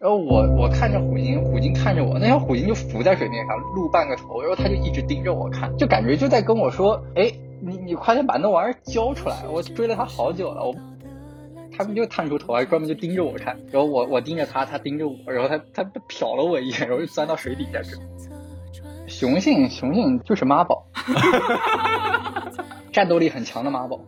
[0.00, 10.74] 然后我我看着虎鲸，虎鲸看着我，那条虎鲸就浮在水面上露半个头，然后它就一直盯着我看，就感觉就在跟我说，哎，你你快点把那玩意儿交出来，我追了它好久了，我。
[11.76, 17.94] 他们就探出头来，专门就盯着我看，然后我我盯着它，它盯着我，然后它它瞟了我一眼，然后就钻到水底下去。
[19.06, 20.86] 雄性雄性就是妈宝，
[22.92, 24.00] 战斗力很强的妈宝，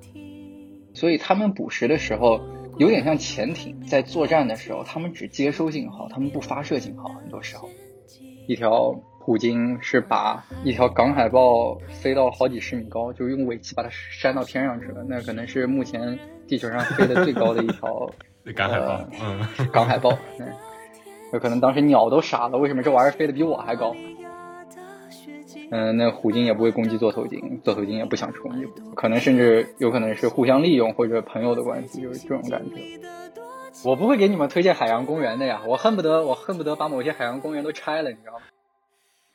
[0.94, 2.40] 所以它们捕食的时候
[2.78, 7.68] 有点像潜艇在作战的时候，他们只接收信号，他们不发射信号，很多时候。
[8.46, 16.18] 一条虎鲸是把一条港海豹飞到好几十米高，就用尾鳍把它扇到天上去了，那可能是目前。
[16.48, 18.10] 地球上飞得最高的一条
[18.56, 20.48] 港海豹，嗯，港海豹，嗯，
[21.32, 23.94] 有可能当时鸟都傻了，为什么这玩意儿飞得比我还高？
[25.70, 33.00] 嗯，那虎鲸也不会攻击座头鲸，座头鲸也不想去攻击，可能甚至有可能是互相利用或者朋友的关系，就是这种感觉。
[33.84, 38.40] 我不会给你们推荐海洋公园的呀，我恨不得我恨不得把某些海洋公园都拆了，你知道吗？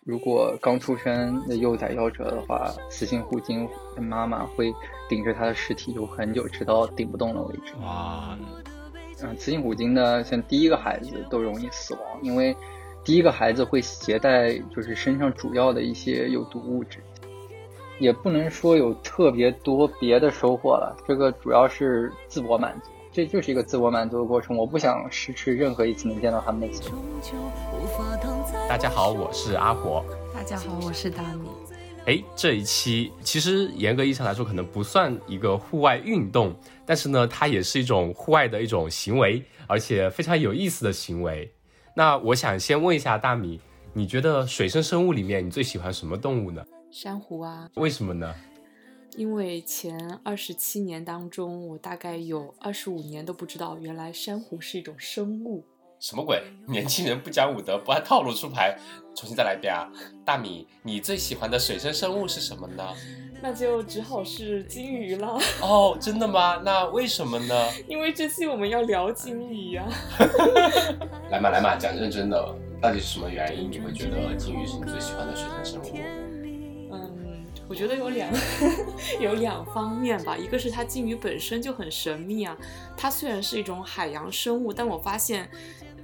[0.05, 4.71] 如果刚出生的幼崽夭折的话，雌性虎鲸的妈妈会
[5.10, 7.73] 顶着它的尸体游很久，直到顶不动了为止。
[7.82, 8.38] 哇，
[9.23, 12.55] 嗯，雌性虎鲸呢，像第一个孩子都容易死亡，因为
[13.05, 16.98] 第一个孩子会携带就是身上主要的一些有毒物质，
[17.99, 22.89] 也不能说有特别多别的收获了，这个主要是自我满足。
[23.11, 26.98] 这就是一个自我满足的过程，我不想失去任何一次能见到他们的机会。
[28.67, 30.03] 大家好，我是阿火。
[30.33, 31.48] 大家好，我是大米。
[32.07, 36.55] 哎，这一期其实严格意义上来说，可能不算一个户外运动，
[36.87, 41.51] 但是呢，它也是一种户外的一种行为，而且非常有意思的行为。
[41.98, 43.57] 那我想先问一下大米，
[43.93, 46.62] 你觉得水生生物里面你最喜欢什么动物呢？
[46.91, 47.70] 珊瑚啊。
[47.76, 48.35] 为什么呢？
[49.15, 55.63] 因为前二十七年当中，我大概有二十五年都不知道，原来珊瑚是一种生物。
[56.05, 56.39] 什么鬼？
[56.67, 58.77] 年轻人不讲武德，不按套路出牌，
[59.15, 59.89] 重新再来一遍啊！
[60.23, 62.87] 大米，你最喜欢的水生生物是什么呢？
[63.41, 65.35] 那就只好是金鱼了。
[65.63, 66.61] 哦，真的吗？
[66.63, 67.55] 那为什么呢？
[67.88, 69.88] 因为这期我们要聊金鱼呀。
[71.31, 75.95] 来嘛来嘛，讲认真的，到底是什么原因你会觉得金鱼是你最喜欢的水生生物？
[76.91, 78.29] 嗯我觉得有两
[79.19, 82.55] 有两方面吧，一个是它金鱼本身就很神秘啊，
[82.95, 85.49] 它虽然是一种海洋生物，但我发现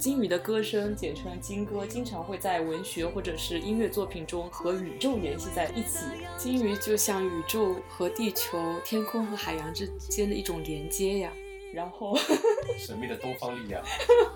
[0.02, 6.06] 金鱼的歌声，简称金歌，经常会在文学或者是音乐作品中和宇宙联系在一起。
[6.36, 11.30] 金鱼就像宇宙和地球、天空和海洋之间的一种连接呀。
[11.72, 12.18] 然后，
[12.76, 13.80] 神秘的东方力量。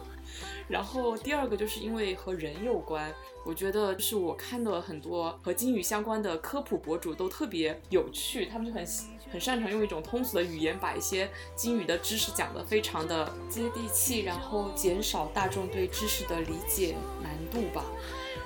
[0.70, 3.12] 然后第二个就是因为和人有关，
[3.44, 8.86] 我觉得就是我看到了很多和金鱼相关的科普博主都特别有趣，他们就很
[9.30, 17.84] 很擅长用一种通俗的语言把一些金鱼的知识讲得非常的接地气，然后减少大众对知识的理解难度吧。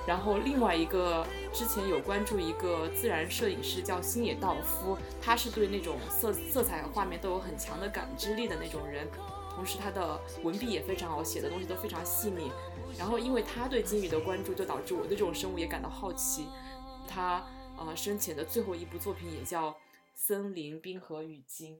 [0.07, 9.07] 然后另外一个之前有关注一个自然摄影师叫星野道夫，他是对那种色色彩和画面都有很强的感知力的那种人。
[9.53, 12.51] 同时，他的文笔也非常好，写的东西都非常细腻。
[12.97, 16.47] 然后，因为他对金鱼的关注，就导致我对这种生物也感到好奇。
[17.07, 17.45] 他
[17.77, 19.69] 呃生前的最后一部作品也叫
[20.31, 21.75] 《森林冰河与鲸》。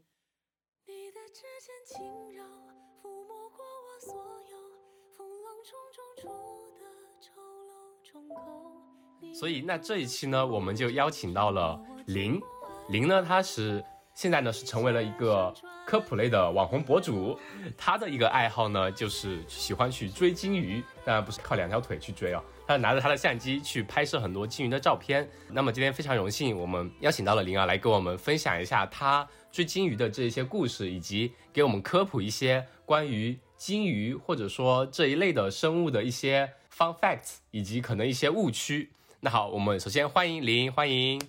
[9.34, 12.42] 所以，那这一期呢，我们就邀请到了林。
[12.90, 13.82] 林呢，他是
[14.14, 15.54] 现在呢是成为了一个。
[15.84, 17.38] 科普类的网红博主，
[17.76, 25.30] 他的一个爱好呢，就是喜欢去追金鱼，当然不是靠两条腿去追哦，他拿着他的相机去拍摄很多金鱼的照片。
[25.50, 38.92] 那么今天非常荣幸，我们邀请到了灵儿来给我们分享一下他追金鱼的这一些故事，以及给我们科普一些关于金鱼或者说这一类的生物的一些 fun facts，以及可能一些误区。
[39.20, 41.22] 那好，我们首先欢迎林，欢迎。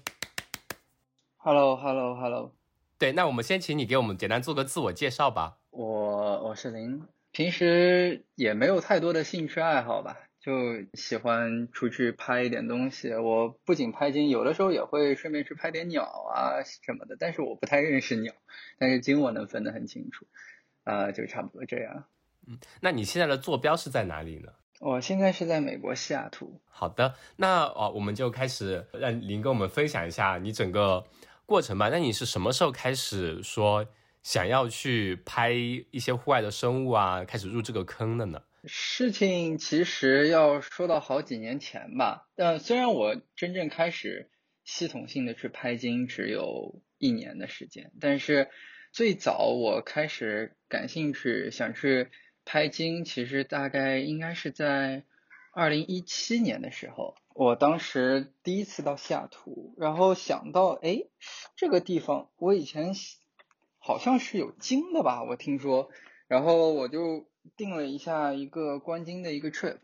[1.39, 2.53] Hello，Hello，Hello。
[2.99, 5.59] 对，那我们先请你给我们简单做个自我介绍吧。
[5.71, 10.53] 我我是林，平时也没有太多的兴趣爱好吧，就
[10.95, 13.15] 喜欢出去拍一点东西。
[13.15, 17.17] 我不仅拍鲸，有的时候也会顺便去拍点鸟啊什么的。
[17.19, 18.35] 但是我不太认识鸟，
[18.79, 20.27] 但是鲸我能分得很清楚，
[20.85, 22.05] 啊，就差不多这样。
[22.47, 24.53] 嗯，那你现在的坐标是在哪里呢？
[24.81, 26.61] 我现在是在美国西雅图。
[26.67, 31.07] 好的，那哦，我们就开始让林跟我们分享一下你整个。
[31.45, 33.85] 过程吧，那你是什么时候开始说
[34.23, 37.25] 想要去拍一些户外的生物啊？
[37.25, 38.41] 开始入这个坑的呢？
[38.65, 44.31] 事情其实要说到好几年前吧，但虽然我真正开始
[44.65, 48.49] 系统性的去拍鲸只有一年的时间，但是
[48.93, 52.09] 最早我开始感兴趣想去
[52.45, 55.05] 拍鲸其实大概应该是在
[55.53, 61.03] 二零一七年的时候，我当时第一次到西雅图，然后想到，哎，
[61.57, 62.95] 这个地方我以前
[63.79, 65.91] 好像是有鲸的吧，我听说，
[66.29, 69.79] 然后我就定了一下一个观鲸的一个 trip，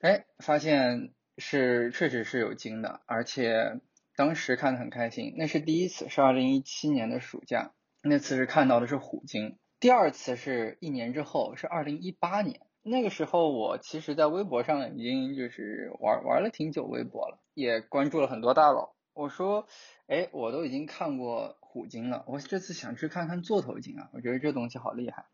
[0.00, 3.80] 哎，发现是确实是有鲸的，而且
[4.16, 7.72] 当时看的很开心，那是第一次，是二零一七年的暑假，
[8.02, 9.58] 那次是看到的是虎鲸。
[9.80, 12.60] 第二次是一年之后，是二零一八年。
[12.82, 18.94] 那个时候，我其实在微博上已经就是玩玩了挺久微博了，也关注了很多大佬。
[19.12, 19.66] 我说，
[20.06, 25.26] 哎，我都已经看过虎鲸了，我这次想去看看座头鲸啊，我觉得这东西好厉害。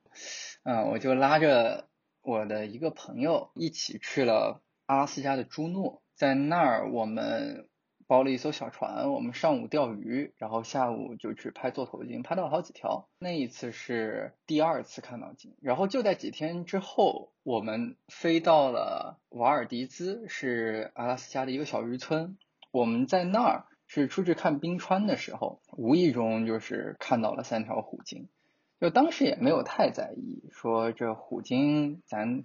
[0.63, 1.89] 嗯，我就拉着
[2.23, 7.69] 我的一个朋友一起去了阿拉斯加的朱诺，在那儿我们。
[8.07, 13.09] 包了一艘小船，我们上午钓鱼，然后下午就去拍座头鲸，拍到了好几条。
[13.19, 22.37] 那一次是第二次看到鲸，然后就在几天之后，我们飞到了瓦尔迪兹，是阿拉斯加的一个小渔村。
[22.71, 28.29] 我们在那儿是出去看冰川的时候，无意中就是看到了三条虎鲸，
[28.85, 32.45] 就当时也没有太在意，说这虎鲸咱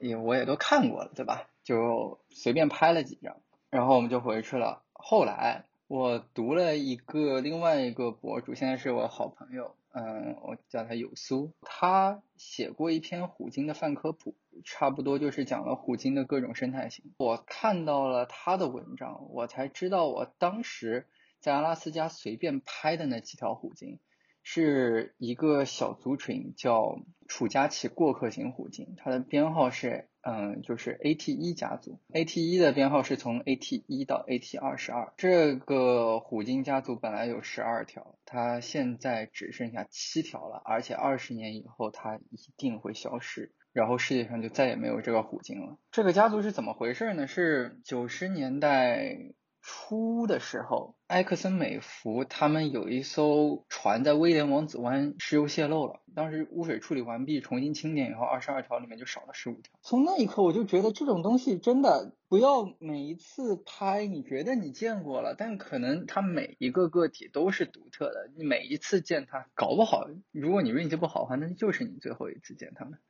[0.00, 1.46] 也我也都看过了，对吧？
[1.62, 3.36] 就随便拍了几张。
[3.70, 4.82] 然后我们就回去了。
[4.92, 14.34] 后来我读了一个另外一个博主，现在是我好朋友，嗯，我叫他有苏，他写过一篇虎鲸的泛科普，
[14.64, 17.04] 差不多就是讲了虎鲸的各种生态型。
[17.16, 21.06] 我看到了他的文章，我才知道我当时
[21.38, 24.00] 在阿拉斯加随便拍的那几条虎鲸。
[24.42, 26.98] 是一个小族群，叫
[27.28, 35.12] 楚加奇过客型虎鲸，它的编号是嗯，就是 AT 一家族，AT 一的编号是从 AT 一到 AT 二十二。
[35.16, 45.78] 这个虎鲸家族本来有十二条，它现在只剩下七条了，而且二十年以后它一定会消失，然后世界上就再也没有这个虎鲸了。
[45.90, 47.26] 这个家族是怎么回事呢？
[47.26, 49.16] 是九十年代。
[49.62, 59.76] 初的时候，埃克森美孚他们有一艘船在威廉王子湾石油泄漏了，当时污水处理完毕，重新清点以后，二十二条里面就少了十五条。
[59.82, 73.00] 从那一刻，我就觉得这种东西真的不要每一次拍，你觉得你见过了，但可能它每一个个体都是独特的，你每一次见它，搞不好如果你运气不好的话，那就是你最后一次见它们。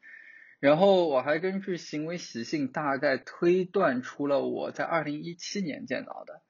[0.59, 6.41] 然后我还根据行为习性大概推断出了我在二零一七年见到的，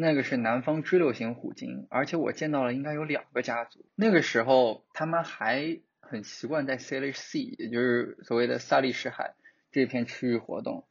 [0.00, 3.84] 那个是南方支流型虎鲸，而且我见到了应该有两个家族。
[3.96, 9.34] 那个时候他们还很习惯在 Salish Sea，也就是所谓的萨利什海
[9.72, 10.86] 这片区域活动。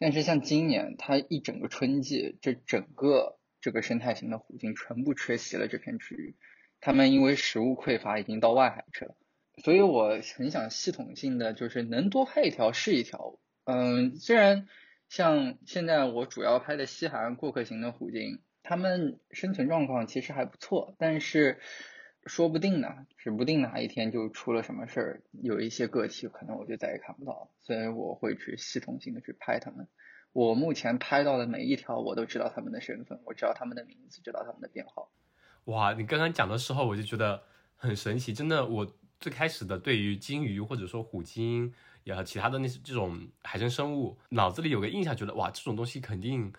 [0.00, 6.34] 但是像今年，它一整个春季，这整个这个生态型的虎鲸全部缺席了这片区域，
[6.80, 9.14] 它们因为食物匮乏已经到外海去了。
[9.62, 13.38] 所以我很想系统性的，就是能多拍一条是一条。
[13.66, 14.66] 嗯，虽然
[15.08, 21.58] 像现在我主要拍的西海岸过客型的虎鲸，他们生存状况其实还不错，但是
[22.26, 27.48] 说不定呢，指不定哪一天就出了什么事儿，有一些个体可能我就再也看不到。
[27.62, 29.88] 所以我会去系统性的去拍他们。
[30.34, 35.10] 我目前拍到的每一条，我都知道它们的身份，我知道它们的名字，知道它们的编号。
[35.64, 37.42] 哇，你刚刚讲的时候，我就觉得
[37.74, 38.94] 很神奇，真的我。
[39.20, 41.74] 最开始的对于鲸鱼或者说虎鲸，
[42.04, 46.52] 也其他的那些这种海生生物，脑子里有个印象，觉得哇，这种东西肯定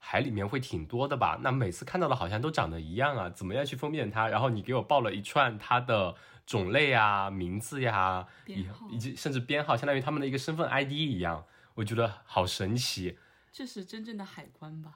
[0.00, 1.38] 海里面会挺多的吧？
[1.42, 4.26] 那每次看到的好像都长得一样啊，怎么样去分辨它？
[4.26, 13.16] 然后你给我报了一串它的种类啊、名字呀，以以及甚至编号，相当于他们的一个身份 ID 一样，我觉得好神奇。
[13.52, 14.92] 这是真正的海关吧？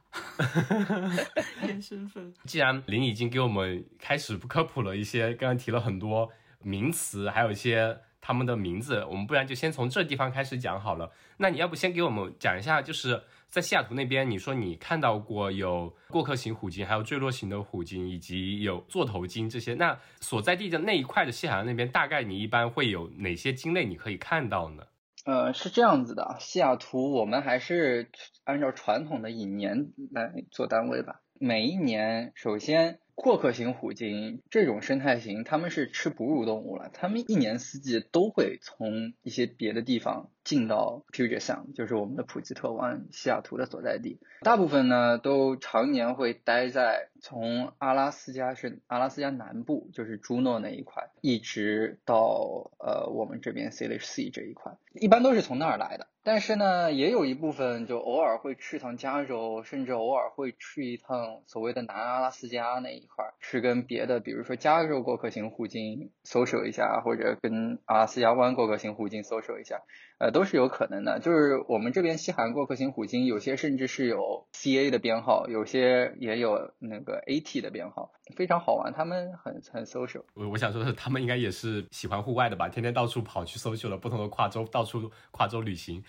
[1.67, 2.33] 验身份。
[2.45, 6.31] 既然林已经给我们开始科普了一些，刚刚提了很多。
[6.67, 11.13] 名词还有一些他们的名字，我们不然就先从这地方开始讲好了。
[11.37, 13.23] 那你要不先给我们讲一下，就是
[13.55, 19.75] 在西雅图那边，你说你看到过有过客型虎鲸，还有坠落型的虎鲸，以及有座头鲸这些。
[19.75, 24.83] 那所在地的那一块的西海岸那边，大概你一般会有哪些鲸类你可以看到呢？
[25.25, 28.11] 呃，是这样子的，西雅图我们还是
[28.43, 31.21] 按照传统的以年来做单位吧。
[31.39, 32.99] 每一年，首先。
[33.17, 36.91] 过客型虎鲸这种生态型，它们是吃哺乳动物了。
[36.93, 44.19] 它们一年四季都会从一些别的地方进到 Puget Sound，就是我们的普吉特湾西雅图的所在地。
[44.43, 56.07] 大部分呢都常年会待在从阿拉斯加是阿拉斯加南部，就是朱诺那一块，一直到呃我们这边 Salish Sea 这一块，一般都是从那儿来的。
[56.27, 69.83] 但是呢，也有一部分就偶尔会去趟加州，甚至偶尔会去一趟所谓的南阿拉斯加那一块，去跟别的，比如说加州过客型互金 social 一下，或者跟阿拉斯加湾过客型互金 social 一下，
[70.19, 71.21] 呃，都是有可能的。
[71.21, 78.93] 就是我们这边西韩过客型虎鲸，有些甚至是有 CA 的编号，有些也有那个 AT 的编号，非常好玩。
[78.93, 80.25] 他们很很 social。
[80.35, 82.69] 我我想说的是，他们应该也是喜欢户外的吧？
[82.69, 86.03] 天天到处跑去 social 了，不同的跨州，到处跨州旅行。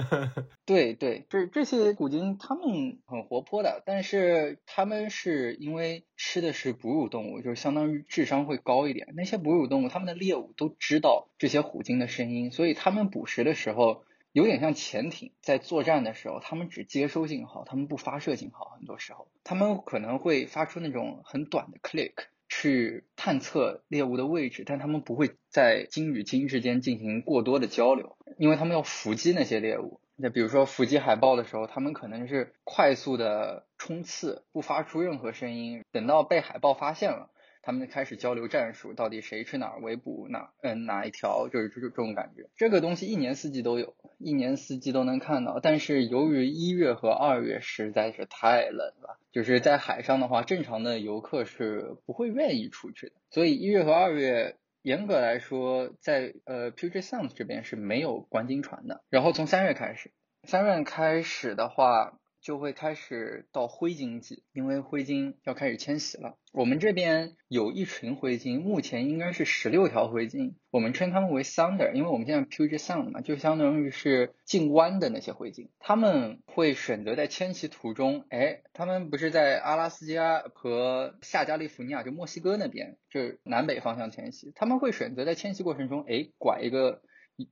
[0.64, 9.08] 对对，这这些虎鲸他们很活泼的，但是他们是因为吃的是哺乳动物，就是相当于智商会高一点。
[9.14, 18.70] 那些哺乳动物，他们的猎物都知道这些虎鲸的声音，所以他们捕食的时候有点像潜艇在作战的时候，他们只接收信号，他们不发射信号。
[18.76, 22.14] 很多时候，他们可能会发出那种很短的 click
[22.48, 28.16] 去探测猎物的位置，但他们不会在鲸与鲸之间进行过多的交流。
[28.38, 35.82] 因为他们要伏击那些猎物，那比如说伏击海豹的时候，他们可能是快速的冲刺，不发出任何声音。
[35.90, 37.30] 等到被海豹发现了，
[37.68, 42.48] 他们开始交流战术，到底谁去哪儿围捕哪，嗯，哪一条，就是这种这种感觉。
[42.56, 45.60] 这个东西一年四季都有，一年四季都能看到。
[45.60, 53.16] 但是由于一月和二月实在是太冷了，就是在海上的话，正常的游客是不会愿意出去的。
[53.28, 54.56] 所以一月和二月。
[54.80, 59.02] 严格来说，在呃 Puget Sound 这边是没有观鲸船的。
[59.10, 60.12] 然后从三月开始，
[60.44, 62.17] 三月开始的话。
[62.40, 66.36] 就会开始到灰鲸季，因为灰鲸要开始迁徙了。
[66.52, 75.70] 我们这边有一群灰鲸，目前应该是十六条灰鲸，我们称它们为 Sounder，因为我们现在 Puget Sound 嘛，就相当于是进湾的那些灰鲸。
[75.78, 84.52] 他们会选择在迁徙途中，哎，他们不是在阿拉斯加和下加利福尼亚，就墨西哥那边，就是南北方向迁徙。
[84.54, 87.02] 他们会选择在迁徙过程中，哎，拐一个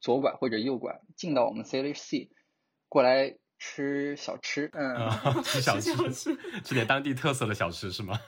[0.00, 2.28] 左拐或者右拐，进到我们 Salish Sea
[2.88, 3.36] 过来。
[3.58, 5.10] 吃小吃，嗯，
[5.42, 8.20] 吃小吃， 吃点当地特色的小吃是吗？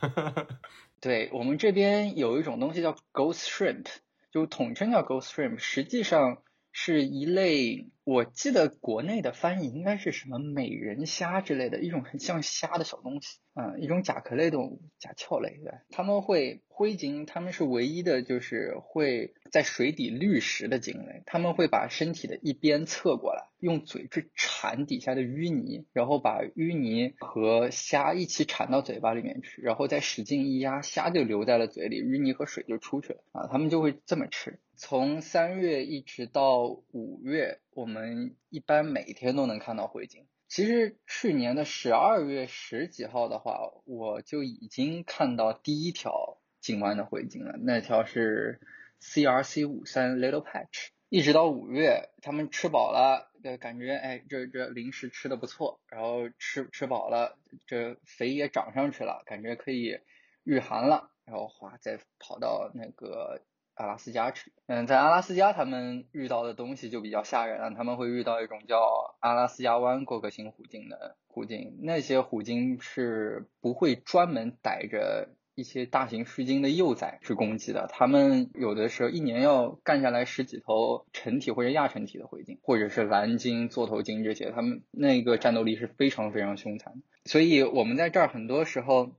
[1.01, 3.87] 对我们这边有一种东西叫 Ghost Shrimp，
[4.33, 6.43] 就统称叫 Ghost Shrimp，实际上
[6.73, 13.39] 是一类，我记得国内的翻译应该是什么美人虾之类的一种很像虾的小东西。
[13.53, 21.23] 嗯，一种甲壳类动物，甲壳类对，他们会灰鲸，他们是唯一的，就是会在水底滤食的鲸类。
[21.27, 33.49] 他们会把身体的一边侧过来，用嘴去铲底下的淤泥，然后把淤泥和虾一起铲到嘴巴里面去，然后再使劲一压，虾就留在了嘴里，淤泥和水就出去了啊。
[33.49, 34.61] 他们就会这么吃。
[34.77, 36.63] 从三月一直到
[36.93, 40.27] 五月，我们一般每天都能看到灰鲸。
[40.49, 47.57] 其实去年的十二月十几号的话，我就已经看到第一条鲸湾的灰鲸了。
[47.57, 48.61] 那条是
[49.01, 50.89] CRC 五三 Little Patch。
[51.09, 60.01] 一直到五月，他们吃饱了，呃感觉哎，这这零食吃的不错，然后吃吃饱了，这肥也长上去了，感觉可以
[60.43, 63.41] 御寒了，然后哗，再跑到那个。
[63.79, 67.71] 阿拉斯加去，嗯，在阿拉斯加他们遇到的东西就比较吓人了。
[67.77, 77.87] 他们会遇到一种叫阿拉斯加湾过客型虎鲸的虎鲸，那些虎鲸是不会专门逮着一些大型狮鲸的幼崽去攻击的。
[77.89, 87.01] 他们有的时候一年要干下来十几头成体或者亚成体的灰鲸，或者是蓝鲸、座头鲸这些，他们那个战斗力是非常非常凶残。
[87.27, 89.13] 所以我们在这儿很多时候，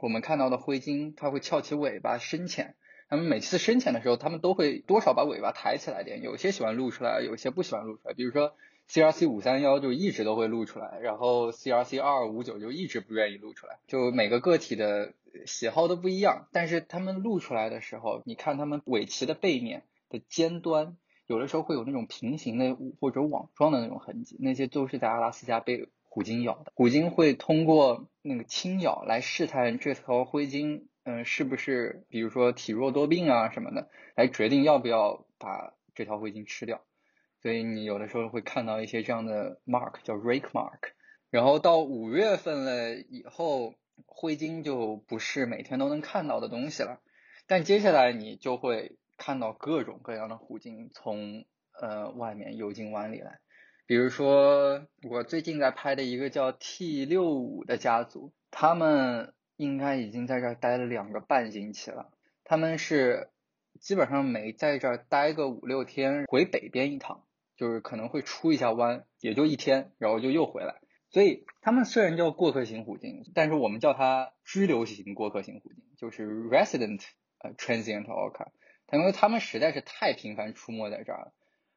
[0.00, 2.74] 我们看到的灰鲸，它会翘起尾巴深潜。
[3.08, 8.14] 他们每次深潜的时候，他们都会多少把尾巴抬起来点，有些喜欢露出来，有些不喜欢露出来。
[8.14, 8.54] 比如说
[8.88, 13.78] C R C 五三幺就一直都会露出来，然后 C R C 二五九就一直不愿意露出来。
[13.86, 15.12] 就每个个体的
[15.46, 20.96] 喜好都不一样，但是他们露出来的时候，你看他们尾鳍的背面的尖端，
[21.28, 26.72] 有的时候会有那种平行的或者网状的那种痕迹，那些都是在阿拉斯加被虎鲸咬的。
[26.74, 30.88] 虎鲸会通过那个轻咬来试探这条灰鲸。
[31.08, 36.84] 嗯，是不是比如说体弱多病啊什么的，来决定要不要把这条灰鲸吃掉？
[37.40, 40.80] 所以你有的时候会看到一些这样的 mark，叫 rake mark。
[41.30, 47.00] 然后到五月份了以后，灰鲸就不是每天都能看到的东西了。
[47.46, 51.44] 但接下来你就会看到各种各样的虎鲸从
[51.80, 53.38] 呃外面游进湾里来。
[53.86, 59.32] 比如说我最近在拍的一个叫 T 六五的家族，他们。
[59.56, 62.10] 应该已经在这儿待了两个半星期了。
[62.44, 63.30] 他们是
[63.80, 67.24] 基本上每在这儿待个五六天，回北边一趟，
[67.56, 70.76] 就是可能会出一下湾，也就一天，然后就又回来。
[71.10, 77.02] 所以他们虽然叫过客型虎鲸，但是我们叫它居留型过客型虎鲸，就是 resident
[77.38, 78.48] 呃 transient orca，
[78.92, 81.32] 因为他们实在是太频繁出没在这儿了。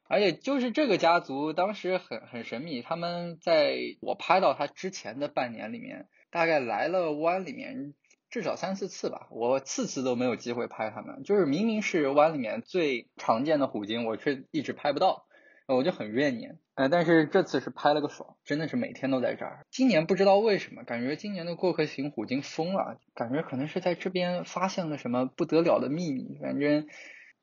[0.07, 7.93] 而且就是这个家族当时很很神秘，他们在我拍到他之前的半年里面，大概来了湾里面
[8.29, 15.25] 至少三四次吧，我次次都没有机会拍他们，就是明明是湾里面最常见的虎鲸，我却一直拍不到。
[15.71, 19.67] 我就很怨念，呃，但是这次是拍了个爽，真的是每天都在这儿。
[19.69, 26.87] 今年不知道为什么，感觉今年的过客型虎鲸疯了，感觉可能是在这边发现了什么不得了的秘密，反正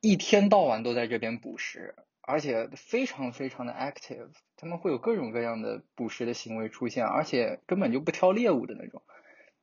[0.01, 1.95] 一天到晚都在这边捕食，
[2.27, 9.01] 而且非常非常的 active，他们会有各种各样的捕食的行为出现，而且根本就不挑猎物的那种，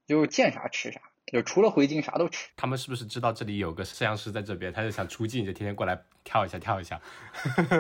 [0.07, 1.01] 就是见啥吃啥。
[1.27, 2.51] 就除了回鲸啥都吃。
[2.55, 7.01] 他们是不是知道这里有个摄像师在这边，他就想出镜，就天天过来跳一下跳一下。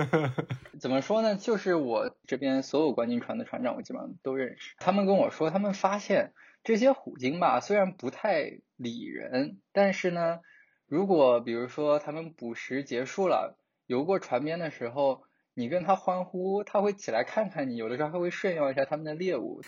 [0.80, 1.36] 怎么说呢？
[1.36, 4.74] 就是我这边所有观鲸船的船长，我基本上都认识。
[4.78, 10.40] 他们跟我说，他们发现这些虎鲸吧，虽然不太理人，但是呢，
[10.86, 15.22] 如果比如说他们捕食结束了，游过船边的时候。
[15.56, 19.60] 你跟他欢呼，他会起来看看你，有的时候还会炫耀一下他们的猎物。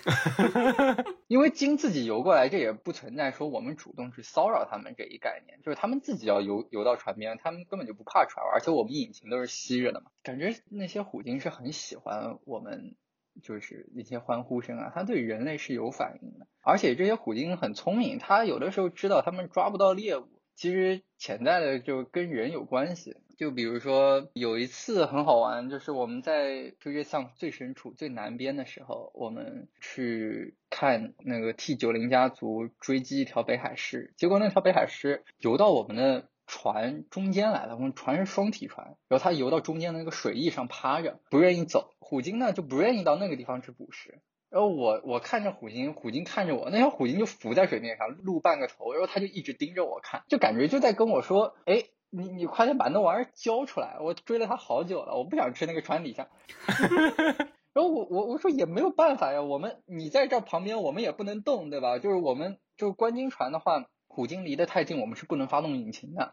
[1.29, 10.11] 因为鲸自己游过来，这也不存在说我们主动去骚扰他们这一概念，就是他们自己要游游到船边，他们根本就不怕船，而且我们引擎都是吸着的嘛。
[10.25, 12.97] 感觉那些虎鲸是很喜欢我们，
[13.45, 16.49] 就是那些欢呼声啊，它对人类是有反应的。
[16.63, 23.15] 而且这些虎鲸很聪明，它有的时候知道它们抓不到猎物，其实潜在的就跟人有关系。
[23.37, 37.75] 就比如说有一次很好玩，就是我们在世界上最深处、最南边的时候，我们去看那个 T 九零家族追击一条北海狮，结果那条北海狮游到我们的船中间来了。
[37.75, 41.93] 我们船是双体船，然后它游到中间的那个水翼上趴着，不愿意走。
[41.99, 44.19] 虎鲸呢就不愿意到那个地方去捕食。
[44.49, 51.85] 然后我我看着虎鲸，虎鲸看着我，那条虎鲸就浮在水面上露半个头，然后它就一直盯着我看，就感觉就在跟我说，哎。
[52.17, 53.99] 你你快点把那玩意儿交出来！
[54.01, 56.29] 我追了它好久了，我不想吃那个船底下。
[57.75, 61.99] 然后我我我说也没有办法呀，我们你在这旁边，我们也不能动，对吧？
[61.99, 66.33] 就是我们就是观鲸船的话，虎鲸离得太近，我们是不能发动引擎的，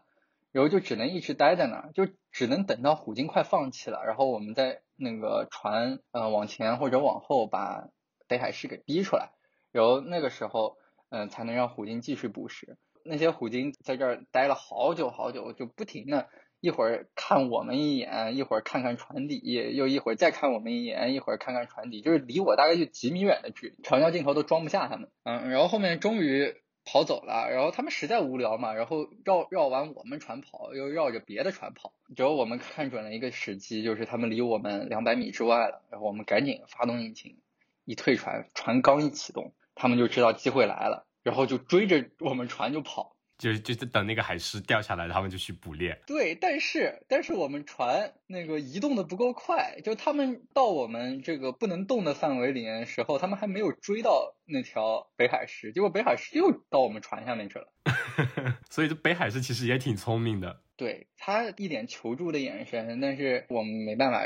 [0.52, 7.88] 然后就只能一直待在那儿，就只能等到虎鲸快放弃了，然后我们再那个船呃往前或者往后把
[8.26, 9.32] 北海狮给逼出来，
[9.70, 10.78] 然后那个时候
[11.10, 12.78] 嗯才能让虎鲸继续捕食。
[13.04, 16.28] 那些虎鲸在这儿待了好久好久，就不停的，
[16.60, 19.40] 一会儿看我们一眼，一会儿看看船底，
[19.74, 25.10] 又一会儿再看我们一眼，一会儿看看船底，就是离我大概就几米远的距离，长焦镜头都装不下他们。
[25.24, 26.54] 嗯，然后后面终于
[26.86, 37.36] 跑走了，然后他们实在无聊嘛，然后绕绕完我们船跑，又绕着别的船跑，只有我们看准了一个时机，就是他们离我们两百米之外了，然后我们赶紧发动引擎，
[37.84, 41.06] 一退船，船刚一启动，他们就知道机会来了。
[41.24, 45.98] 然后就追着我们船就跑，就就是等那个海狮掉下来，他们就去捕猎。
[46.06, 57.72] 对，但是但是我们船那个移动的不够快，就他们到我们这个不能动的范围里面的时候，他们还没有追到那条北海狮，结果北海狮又到我们船下面去了。
[58.70, 64.22] 所以这北海狮其实也挺聪明的，对他一点求助的眼神，但是我们没办法，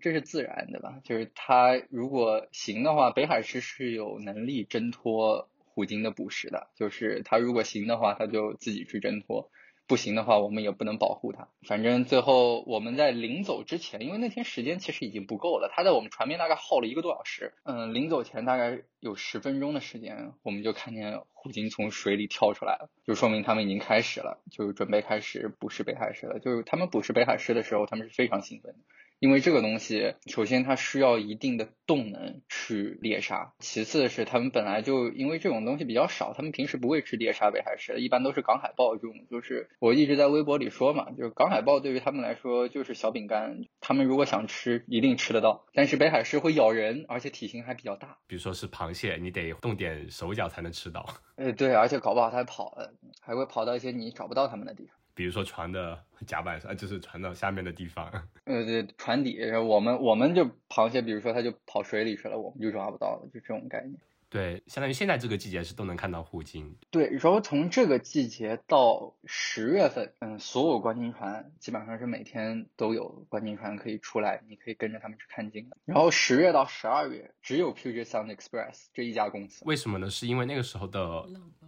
[0.00, 0.98] 这是自然的吧？
[1.04, 5.50] 就是他如果行的话，北海狮是有能力挣脱。
[5.78, 9.48] 虎鲸的捕食的，就是它如果行的话，它就自己去挣脱；
[9.86, 11.46] 不行的话，我们也不能保护它。
[11.68, 17.52] 反正最后我们在临走之前，因为那天时间其实已经不够了，它在我们船边大概耗了一个多小时。
[17.62, 26.40] 嗯，临走前大概有十分钟的时间，我们就看见虎鲸从水里跳出来了，就说明他们已经开始了，就准备开始捕食北海狮了。
[26.40, 28.74] 就是他们捕食北海狮的时候，他们是非常兴奋。
[29.18, 39.14] 因为这个东西，首先它需要一定的动能去猎杀，其次是他们本来就因为这种东西比较少，他们平时不会吃猎杀北海狮，一般都是港海豹这种。
[39.30, 45.66] 就是我一直在微博里说嘛，就是港海豹对于他们来说就是小饼干，他们如果想吃，一定吃得到。
[45.72, 48.18] 但是北海狮会咬人，而且体型还比较大。
[48.26, 51.04] 比如说是螃蟹，你得动点手脚才能吃到。
[51.36, 52.76] 呃，对，而且搞不好它还跑，
[53.20, 54.94] 还会跑到一些你找不到它们的地方。
[55.18, 58.08] 比如说船的甲板上， 就是船到下面的地方。
[58.46, 63.98] 呃，对，船底，我们我们就螃蟹，比如说它就跑水里去了，我们就抓不到了，就这种概念。
[64.30, 66.76] 对，相当于现在这个季节是都能看到护鲸。
[66.90, 75.76] 对，然后从这个季节到十月份，嗯，所有观鲸船基本上是每天都有观鲸船可以出来，你可以跟着他们去看鲸的。
[75.86, 79.64] 然后十月到十二月，只有 Puget Sound Express 这一家公司。
[79.64, 80.10] 为什么呢？
[80.10, 81.24] 是因为那个时候的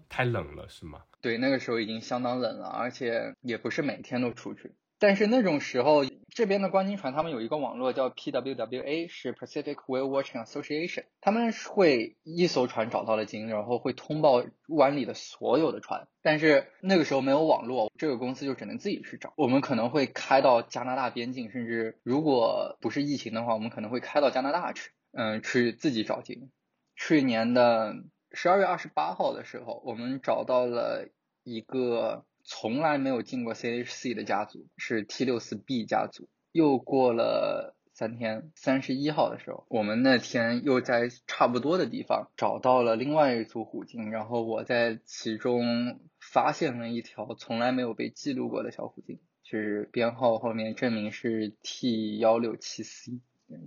[0.08, 1.00] 太冷了，是吗？
[1.22, 4.72] 对，那个时候已经相当冷了，而且也不是每天都出去。
[4.98, 16.08] 但是那种时候，这边的观鲸船，他们有一个网络叫 PWWA，是 Pacific Whale Watching Association，他们会一艘船找到了鲸，然后会通报湾里的所有的船。
[16.22, 19.32] 但是那个时候没有网络，这个公司就只能自己去找。
[19.36, 26.50] 我们可能会开到加拿大边境，甚至如果不是疫情的话，我们可能会开到加拿大去，嗯，去自己找鲸。
[26.96, 27.94] 去年的
[28.32, 31.08] 十二月二十八号的时候，我们找到了
[31.42, 32.24] 一个。
[32.52, 36.28] 从来没有进过 CHC 的家族是 T 六四 B 家族。
[36.50, 53.20] 又过了三天，三十一号的时候，我们那天又在差不多的地方找到了另外一组虎鲸，然后我在其中发现了一条从来没有被记录过的小虎鲸，就是编号后面证明是 T 幺六七 C。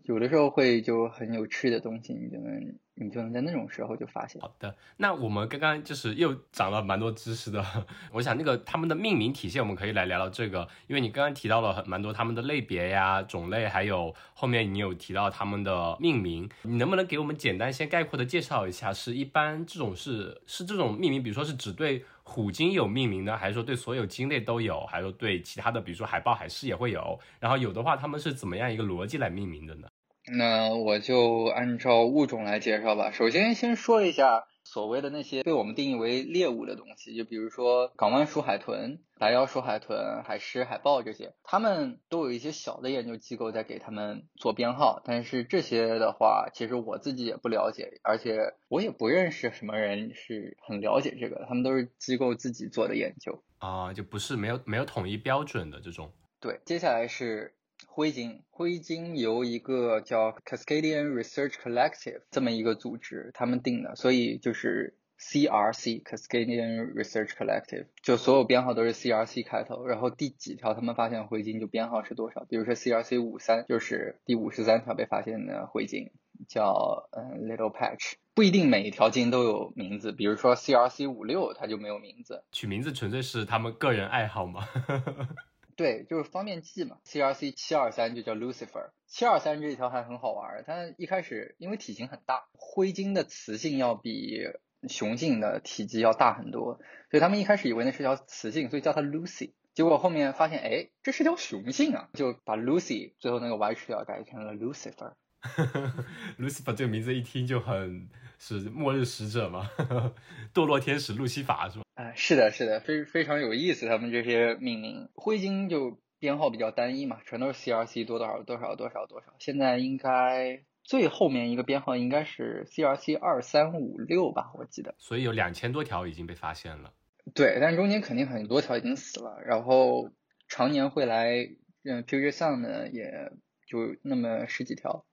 [0.04, 4.42] 有的时候会就很有趣的东西，你就能你就能在那种时候就发现。
[4.42, 7.66] 好的，那我们刚刚就是又长了蛮多知识的。
[8.14, 18.94] 我想那个他们的命名体系，我们可以来聊聊这个，因为你刚刚提到了很蛮多他们的类别呀、种类，还有后面你有提到他们的命名，你能不能给我们简单先概括的介绍一下？
[18.94, 22.06] 是一般这种是是这种命名，比如说是只对。
[22.26, 24.86] 虎鲸有命名呢，还是说对所有鲸类都有？
[24.86, 27.20] 还是说对其他的，比如说海豹、海狮也会有？
[27.38, 29.90] 然后有的话，他们是怎么样一个逻辑来命名的呢？
[30.32, 33.12] 那我就按照物种来介绍吧。
[33.12, 34.46] 首先，先说一下。
[34.66, 45.02] 所谓的那些被我们定义为猎物的东西，就比如说港湾鼠海豚、白腰鼠海豚、海狮、海豹这些，他们都有一些小的研究机构在给他们做编号。
[45.04, 56.14] 但是这些的话，其实我自己也不了解，而且我也不认识什么人是很了解这个，他们都是机构自己做的研究啊，就不是没有没有统一标准的这种。
[56.40, 57.54] 对，接下来是。
[57.88, 76.12] 灰鲸，灰鲸由一个叫 Cascadian Research Collective 这么一个组织他们定的，所以就是 CRC Cascadian Research Collective，就所有编号都是 CRC 开头，然后第几条他们发现灰鲸就编号是多少，比如说 CRC 五三就是第五十三条被发现的灰鲸，
[76.50, 84.68] 叫嗯 Little Patch，不一定每一条鲸都有名字，比如说 CRC 五六它就没有名字，取名字纯粹是他们个人爱好吗？
[85.76, 86.98] 对，就是方便记嘛。
[87.06, 88.92] CRC 七二三就叫 Lucifer。
[89.08, 94.40] 七二三这一条还很好玩，它一开始因为体型很大，灰鲸的雌性要比
[94.88, 96.80] 雄性的体积要大很多，
[97.12, 99.54] 所以他们一开始以为那是条雌性，所以叫它 Lucy。
[99.74, 105.14] 结果后面发现，哎，这是条雄性啊，就把 Lucy 最后那个 Y 去掉，改成了 Lucifer。
[106.40, 108.08] Lucifer 这个名字一听就很
[108.40, 109.70] 是末日使者嘛，
[110.54, 111.83] 堕落天使路西法是吧？
[111.96, 113.88] 啊，是的，是的，非非常有意思。
[113.88, 119.36] 他们这些命名，灰鲸就编号比较单一嘛，全都是 CRC 多多少多少多少多少。
[119.40, 124.96] 现在应该最后面一个编号应该是 CRC 二三五六吧，我记得。
[124.98, 126.94] 所以有两千多条已经被发现了。
[127.36, 129.40] 对，但中间肯定很多条已经死了。
[129.46, 130.10] 然后
[130.48, 131.48] 常年会来
[131.84, 133.32] 嗯 Puget Sound 呢，也
[133.68, 135.06] 就那么十几条。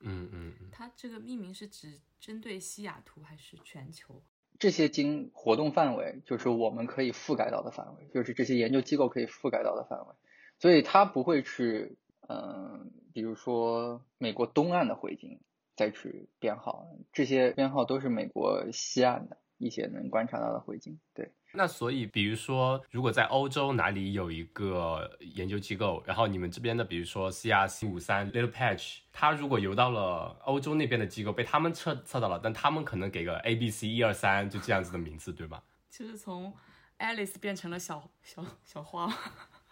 [0.00, 0.68] 嗯嗯嗯。
[0.70, 4.22] 它这个命名是指针对西雅图还是全球？
[4.58, 10.14] 这些经活动范围就是我们可以覆盖到的范围，就是这些研究机构可以覆盖到的范围，
[10.58, 11.96] 所以它不会去，
[12.28, 15.40] 嗯，比如说美国东岸的回金
[15.76, 21.32] 再去编号，这些编号都是美国西岸的一些能观察到的回金，对。
[21.56, 35.62] 那所以，比如说，如果在欧洲哪里有一个研究机构，然后你们这边的，比如说 CRC 五三 Little Patch，它如果游到了欧洲那边的机构，被他们测测到了，但他们可能给个 A B C 一二三就这样子的名字，对吧？
[35.90, 36.52] 就是从
[36.98, 39.10] Alice 变成了小小小花。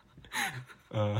[0.90, 1.16] 嗯，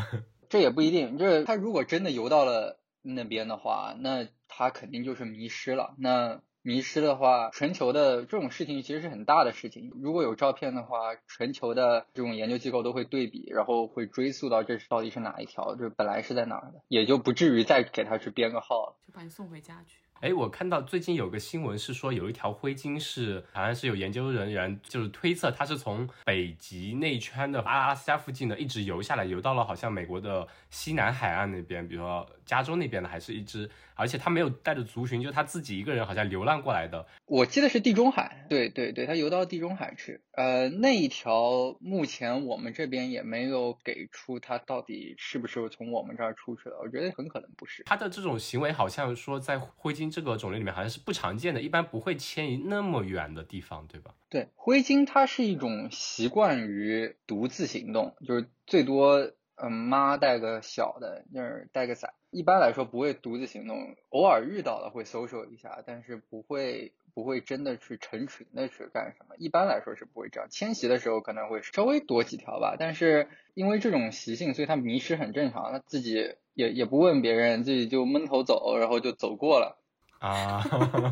[0.48, 5.94] 这也不一定，就是他如果真的游到了那边的话，那他肯定就是迷失了。
[5.98, 9.92] 那迷失的话，全球的这种事情其实是很大的事情。
[10.00, 19.98] 如果有照片的话，全球的这种研究机构都会对比，然后会追溯到这是到底是哪一条，就本来是在哪儿的，也就不至于再给他去编个号了，就把你送回家去。
[20.20, 33.68] 哎，我看到最近有个新闻是说，有一条灰鲸是，好像是有研究人员就是推测它是从北极内圈的阿拉斯加附近的一直游下来，游到了好像美国的西南海岸那边，比如说加州那边的，还是一只。
[33.94, 37.06] 而且他没有带着族群，就他自己一个人，好像流浪过来的。
[37.26, 40.20] 我记得是地中海，对对对，他游到地中海去。
[40.32, 47.84] 呃，那一条目前我们这边也没有给出他到底是不是从我们这儿出去的，我觉得很可能不是。
[47.84, 54.14] 他的这种行为好像说在灰鲸这个种类里面好像是不常见的，一般不会迁移那么远的地方，对吧？
[54.28, 62.12] 对，灰鲸它是一种习惯于独自行动，就是最多嗯妈带个小的，就是带个崽。
[62.34, 69.36] 一般来说不会独自行动，偶尔遇到了会搜索一下，但是不会不会真的去成群的去干什么。
[69.38, 70.50] 一般来说是不会这样。
[70.50, 75.72] 迁徙的时候可能会稍微多几条吧，但是因为这种习性，所以它迷失很正常。
[75.72, 79.78] 它自己也也不问别人，自己就闷头走，然后就走过了
[80.18, 80.60] 啊，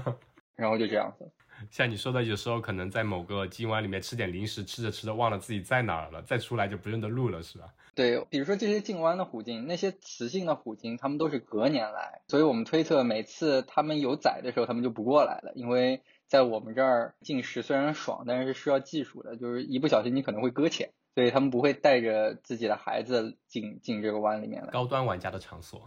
[0.56, 1.30] 然后就这样子。
[1.70, 7.66] 像你说的，有时候可能在某个金湾里面吃点零食，吃着吃着忘了自己在哪儿了，再出来就不认得路了，是吧？
[7.94, 24.70] 对，比如说这些进湾的虎鲸，那些雌性的虎鲸，它们都是隔年来，所以我们推测每次它们有崽的时候，它们就不过来了，因为在我们这儿进食虽然爽，但是是需要技术的，就是一不小心你可能会搁浅，所以他们不会带着自己的孩子进进这个湾里面来。
[24.70, 25.82] 高端玩家的场所，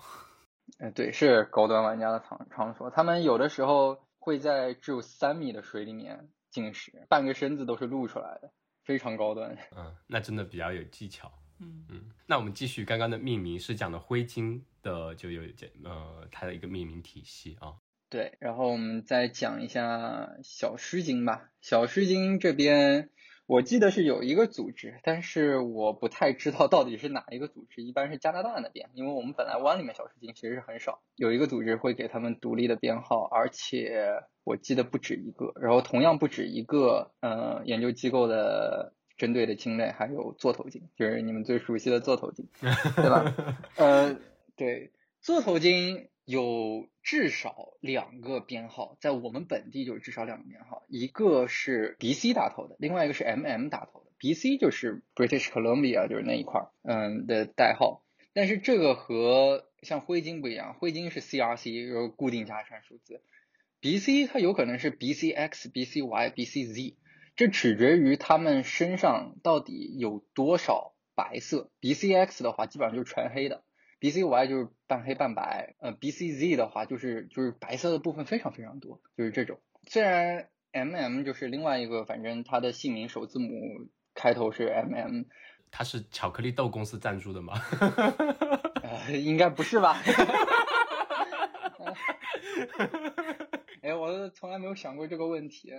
[0.78, 4.05] 哎， 对，是高端玩家的场场所，他们有的时候。
[4.26, 8.52] 会在只有三米的水里面进食，半个身子都是露出来的，
[8.84, 9.56] 非常高端。
[9.78, 11.32] 嗯，那真的比较有技巧。
[11.60, 17.76] 嗯嗯，那我们继续刚刚的命名，是讲的灰鲸的，就有讲呃它的一个命名体系啊。
[18.10, 23.12] 对，然后我们再讲一下小狮鲸吧，小狮鲸这边。
[23.47, 27.84] 我记得是有一个组织，但是我不太知道到底是哪一个组织。
[27.84, 31.01] 一般是加拿大那边，因为我们本来湾里面小须鲸其实是很少。
[31.15, 35.53] 有一个组织会给他们独立的编号，而且我记得不止一个。
[35.62, 42.47] 然后同样不止一个，呃，研究机构的针对的鲸类还有座头鲸，就是你们最熟悉的座头鲸，
[42.95, 43.36] 对吧？
[43.77, 44.17] 呃，
[44.55, 46.10] 对，座头鲸。
[46.26, 54.06] 有至少两个编号，在我们本地就是至少两个编号，一个是 B C 打头的，另外一个是 M M 打头的。
[54.18, 58.02] B C 就是 British Columbia，就是那一块儿，嗯的代号。
[58.34, 63.22] 但是这个和像灰鲸不一样，灰鲸是 C R C，就是固定加权数字。
[63.80, 66.96] B C 它有可能是 B C X、B C Y、B C Z，
[67.36, 71.70] 这取决于它们身上到底有多少白色。
[71.82, 73.64] B C X 的话，基本上就是全黑的。
[73.99, 79.60] B C Y 就是半黑半白，呃，B C Z 的话就是就是白色的部分非常非常多，就是这种。
[79.88, 83.49] 虽然 M M 就是另外一个，反正它的姓名首字母
[84.13, 85.23] 开头是 M M，
[85.71, 87.53] 它是巧克力豆公司赞助的吗？
[88.84, 90.01] 呃，应该不是吧？
[93.81, 95.71] 哎，我从来没有想过这个问题。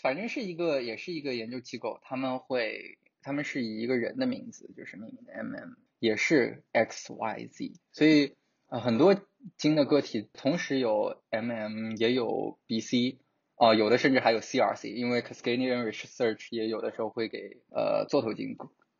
[0.00, 5.70] 反正是一个，也是一个研究机构，他们会，他们是以一个人的名字就是命名的 M M。
[6.04, 8.34] 也是 X Y Z，所以
[8.66, 9.16] 啊很多
[9.56, 13.20] 鲸的个体同时有 M M 也有 B C，
[13.54, 18.54] 啊有的甚至还有 C R C，因为 Cascadian Research 也有的时候会给呃座头鲸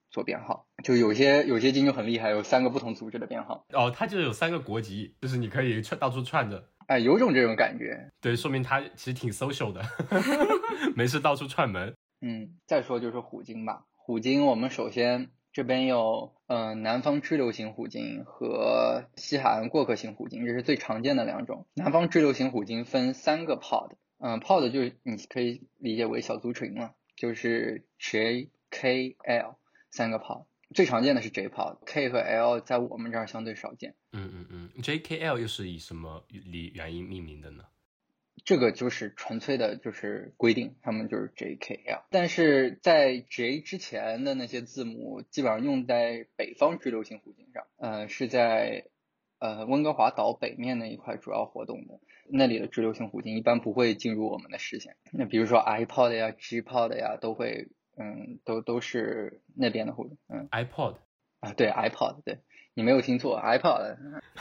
[0.08, 3.66] 做编号，就有些有些鲸就很厉害，有三个不同组织的编号。
[3.74, 6.70] 哦，它就有三个国籍，就是你可以串到处串着。
[6.86, 8.10] 哎，有种这种感觉。
[8.22, 9.82] 对，说明它其实挺 social 的，
[10.96, 11.94] 没事到处串门。
[12.22, 15.28] 嗯，再说就是虎鲸吧，虎鲸我们首先。
[15.54, 21.64] 这边有，嗯，南方支流型虎鲸和西海岸过客型虎鲸，这是最常见的两种。
[21.74, 29.56] 南方支流型虎鲸分三个 pod，嗯，pod 就是你可以理解为小族群嘛，就是 J、K、L
[29.90, 33.94] 三个 pod，最常见的是 J pod，K 和 L 在我们这儿相对少见。
[34.12, 37.62] 嗯嗯嗯，J、K、L 又是以什么理原因命名的呢？
[38.44, 48.86] 这个就是纯粹的，就是规定，他们就是 J K L，但是在 J 之前的那些字母，基本上用在北方直流型虎鲸上，呃，是在
[49.38, 54.96] 呃温哥华岛北面那一块主要活动的，那里的直流型虎鲸一般不会进入我们的视线。
[55.12, 60.18] 那比如说 iPod 呀、G Pod 呀，都会，嗯，都都是那边的虎鲸。
[60.28, 60.96] 嗯，iPod
[61.40, 62.40] 啊，对 iPod，对。
[62.76, 63.96] 你没有听错，iPod，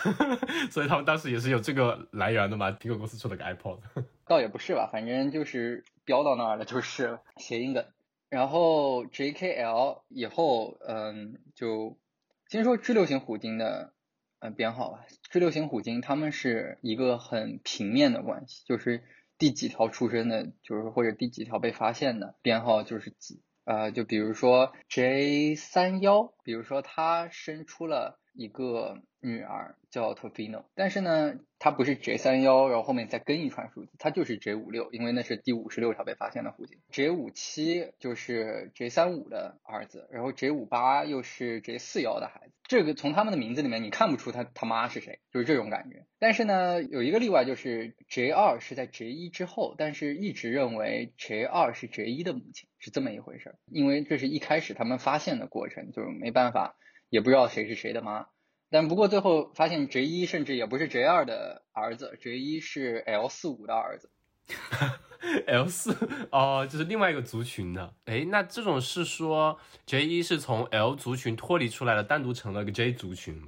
[0.72, 2.72] 所以他们当时也是有这个来源的嘛？
[2.72, 3.78] 苹果公司出了个 iPod，
[4.26, 7.86] 倒也不是吧，反正就是标到那儿了，就是谐音梗。
[8.30, 12.00] 然后 JKL 以后，嗯，就
[12.48, 13.94] 先说支流型虎鲸的
[14.40, 15.06] 嗯编号吧。
[15.30, 19.04] 支流型虎鲸它们是一个很平面的关系，就是
[19.38, 23.44] 第几条出生的，就是或者第几条被发现的编号就是几。
[23.66, 28.20] 呃，就比如说 J 三幺，比如说它生出了。
[28.34, 36.80] 一个女儿叫 Tofino，但是呢，她不是 J 三幺，然后后面再跟一串数字，她就是 J 五六，因为那是第五十六条被发现的虎鲸。
[36.92, 42.54] J 五七就是 J 三五的儿子，然后 J 五八又是 J 四幺的孩子。
[42.64, 46.06] 这个从他们的名字里面你看不出他他妈是谁，就是这种感觉。
[46.18, 53.56] 但是呢，有一个例外，就是 J 二是在 J 一之后，但是一直认为 J 二是 J 一的母亲，是这么一回事。
[53.68, 56.76] 因为这是一开始他们发现的过程，就是没办法。
[57.14, 58.26] 也不知道谁是谁的妈，
[58.72, 64.10] 但不过最后发现 J 一甚至也不是 J 二的儿子，J 一是 L 四五的儿子。
[65.46, 65.96] L 四
[66.32, 67.94] 哦，就是另外一个族群的。
[68.06, 73.46] 哎，那这种是说 J 一是从 L 族群脱离出来了，单独成了个 J 族群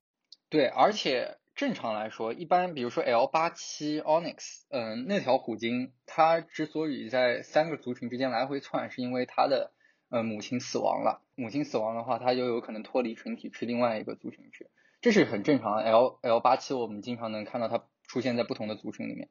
[0.47, 9.71] 对，而且正常来说，一般比如说 L 八七 Onyx，嗯，那条虎鲸它之所以在三个族群之间来回窜，是因为它的
[10.15, 11.21] 呃母亲死亡了。
[11.35, 14.67] 母亲死亡的话，它就有可能脱离群体去另外一个族群去，
[15.01, 15.83] 这是很正常的。
[15.83, 19.27] L L 八七我们经常能看到它出现在不同的族群里面。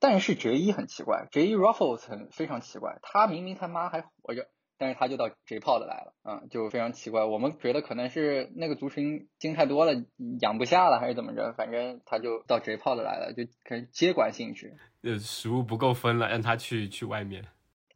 [0.00, 4.48] 但是 J 一很奇怪，J 一 Ruffles 非常奇怪，他明明他妈还活着。
[4.76, 7.24] 但是他就到 J Pod 来了，嗯，就非常奇怪。
[7.24, 10.04] 我们觉得可能是那个族群精太多了，
[10.40, 11.52] 养不下了，还是怎么着？
[11.52, 14.76] 反正他就到 J Pod 来了，就可能接管性质。
[15.04, 17.44] 呃，食物不够分了，让他去去外面。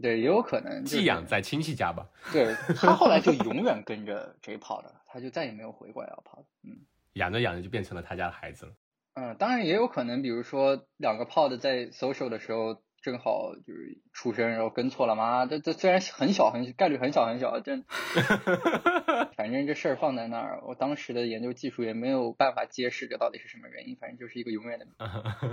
[0.00, 2.06] 对，也有可能寄养在亲戚家吧。
[2.32, 6.44] 对他后来就永远跟着 J 跑的他就再也没有回过 L Pod。
[6.62, 6.78] 嗯，
[7.14, 8.72] 养着养着就变成了他家的孩子了。
[9.14, 12.82] 嗯，当然也有可能，比如说两个 Pod 在 social 的时候。
[13.08, 15.46] 正好就是出生，然后跟错了妈。
[15.46, 17.86] 这这虽然很小很概率很小很小，真，
[19.34, 24.92] 反正这事儿放在那儿，我当时的研究技术也没有办法揭示这到底是什么原因，反正就是一个永远的谜。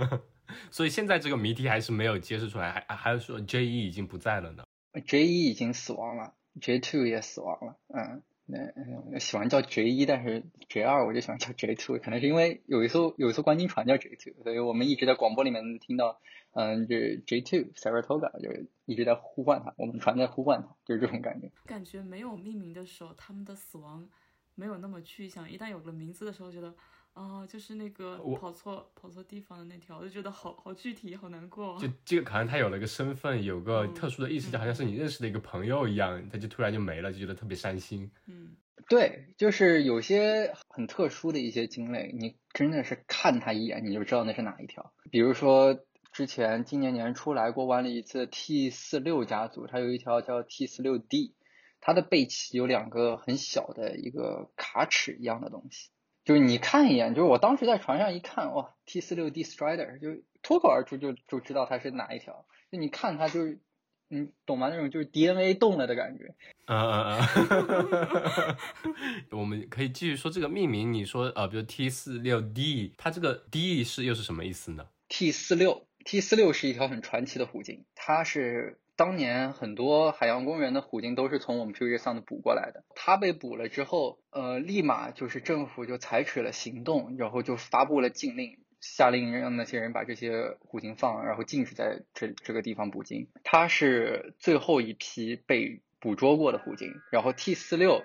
[0.70, 4.64] 所以现在这个谜题还是没有揭示出来，还还是说 J 一已经不在了呢
[5.06, 8.22] ？J 一已经死亡了，J two 也死亡了，嗯。
[8.46, 16.20] 那喜欢叫 J 一，但是 J 二我就喜欢叫 J two，可能是因为有一艘有一艘观鲸船叫 J two，所以我们一直在广播里面听到，
[16.52, 18.48] 嗯，这 J two Saratoga 就
[18.84, 21.50] 一直在呼唤它，我们船在呼唤它，就是这种感觉。
[21.66, 24.08] 感觉没有命名的时候，他们的死亡
[24.54, 26.74] 没有那么具象，一旦有了名字的时候，觉得。
[27.16, 31.78] 哦，就是那个跑错跑错地方的那条，我就觉得好好具体，好难过。
[31.80, 38.10] 就这个，好像他有了个身份，有个特殊的意思，就好像是你认识的一个朋友一样，他就突然就没了，就觉得特别伤心。
[38.26, 38.54] 嗯，
[38.90, 44.92] 对，就是有些很特殊的一些鲸类，你真的是看它一眼你就知道那是哪一条。
[45.10, 45.80] 比如说
[46.12, 51.34] 之前今年年初来过玩了一次 T 四六家族，它有一条叫 T 四六 D，
[51.80, 55.88] 它的背鳍有两个很小的一个卡齿一样的东西。
[56.26, 62.44] 就是你看一眼，就是我当时在船上一看，哇，T 四六 D Strider，就脱口而出就就知道它是哪一条。
[62.72, 63.60] 就你看它就是，
[64.08, 64.68] 你懂吗？
[64.68, 66.34] 那种就是 DNA 动了的感觉。
[66.64, 68.58] 啊啊啊！
[69.30, 70.92] 我们可以继续说这个命名。
[70.92, 78.80] 你说呃，比如 T 四六 D，它这个 D 是又是什么意思呢？T 四六 T 四六是一条很传奇的虎鲸，它是。
[78.96, 82.82] 当年很多海洋公园的虎鲸都是从我们 Puget Sound 捕过来的。
[82.94, 93.28] 它被捕了之后，呃，立马就是政府就采取了行动，然后就发布了禁令，下令让那些人把这些虎鲸放，然后禁止在这这个地方捕鲸。
[93.44, 96.94] 它是最后一批被捕捉过的虎鲸。
[97.12, 98.02] 然后 T 四六，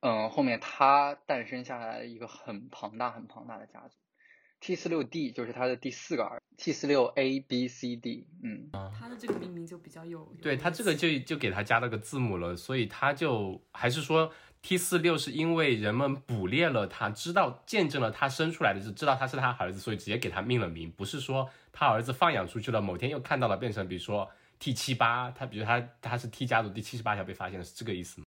[0.00, 3.96] 嗯，后面它诞生下来一个很庞大、很庞大的家族。
[4.60, 28.26] T 四六 D 就是它的第四个儿，T 四六 A B C D，嗯，它的这个命名就比较有，对它这个就就给它加了个字母了，所以它就还是说 T 四六是因为人们捕猎了它，知道见证了它生出来的，是知道它是他儿子，所以直接给它命了名，不是说他儿子放养出去了，某天又看到了变成比如说 T 七八，他比如他他是 T 家族第七十八条被发现的是这个意思吗？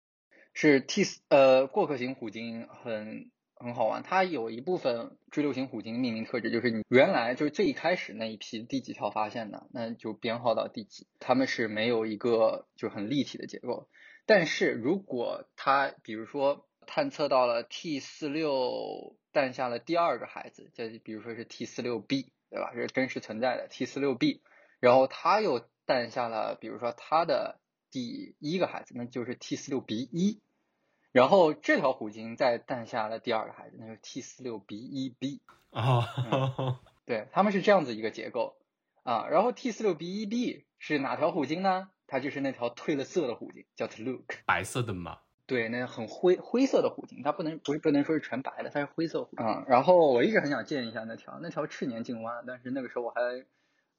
[0.52, 3.30] 是 T 呃过客型虎鲸很。
[3.60, 11.06] 很好玩，它有一部分追流型虎鲸命名特质，就是你原来就是最开始那一批第几条发现的，那就编号到第几。
[11.18, 13.88] 它们是没有一个就很立体的结构，
[14.26, 22.72] 但是如果它比如说探测到了 T 四六诞下了第二个孩子，就比如说是 T 四六 B，对吧？
[22.74, 24.42] 是真实存在的 T 四六 B，
[24.80, 30.40] 然后它又诞下了比如说它的第一个孩子，那就是 T 四六 B 一。
[31.18, 36.06] 然后这条虎鲸再诞下了第二个孩子，那就是 T 四六 B 一 B 啊，
[37.06, 38.54] 对，他们是这样子一个结构
[39.02, 39.26] 啊。
[39.28, 41.90] 然后 T 四六 B 一 B 是哪条虎鲸呢？
[42.06, 45.18] 它就是那条褪了色的虎鲸，叫 Tluke，白色的嘛？
[45.46, 49.64] 对，那很灰灰色的虎鲸，它不能不是不能说是全白的，它是灰色虎啊。
[49.66, 53.20] 然后我一直很想见一下那条那条赤年鲸湾，但是那个时候我还。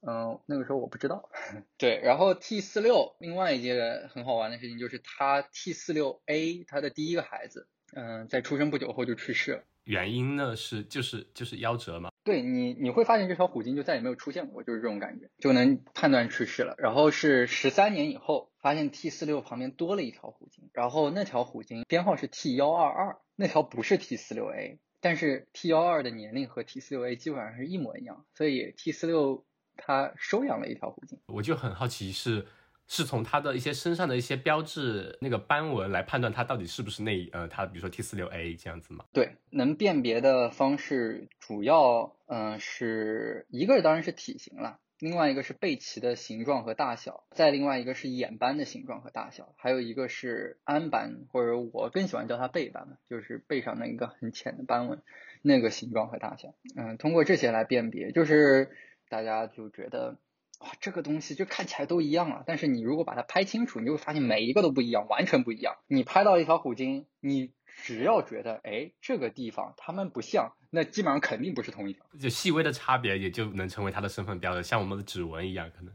[0.01, 1.29] 嗯，那个时候我不知道。
[1.77, 9.63] 对，然后 T 四六另外一件很好玩的事情就是他 T 四六 A 他的第一个孩子，嗯，在出生不久后就去世了。
[9.83, 12.12] 原因呢是就是就是夭折嘛。
[12.23, 16.75] 对你你会发现这条虎鲸就再也没有出现过，就是这种感觉，就能判断去世了。
[16.77, 29.43] 然后是十三年以后发现 T 四六旁边多了一条虎鲸，然后那条虎鲸编号是 T 幺二二，那条不是 T 四六 A，但是 T 幺二的年龄和 T 四六 A 基本上是一模一样，所以 T 四六。
[29.81, 32.45] 他收养了一条虎鲸，我就很好奇，是
[32.87, 39.05] 是从它的一些身上的一些标志那个斑纹来判断它到底是不是那呃，它比如说 T 四六 A 这样子吗？
[39.13, 54.99] 对，能辨别的方式主要嗯是一个当然是体型了，另外一个是背鳍的形状和大小，再另外一个是眼斑的形状和大小，还有一个是鞍斑或者我更喜欢叫它背斑就是背上那一个很浅的斑纹。
[55.41, 56.54] 那个形状和大小。
[56.75, 58.71] 嗯，通过这些来辨别，就是
[59.10, 60.17] 大家就觉得
[60.60, 65.75] 哇，这个东西就看起来都一样了，但是你如果把它拍清楚，你就会发现每一个都不一样，完全不一样。
[65.87, 67.51] 你拍到一条虎鲸，你
[67.83, 72.05] 只要觉得哎这个地方它们不像，那基本上肯定不是同一条。
[72.19, 75.93] 就细微的差别也就能成为它的身份标志，像我们的指纹一样，可能。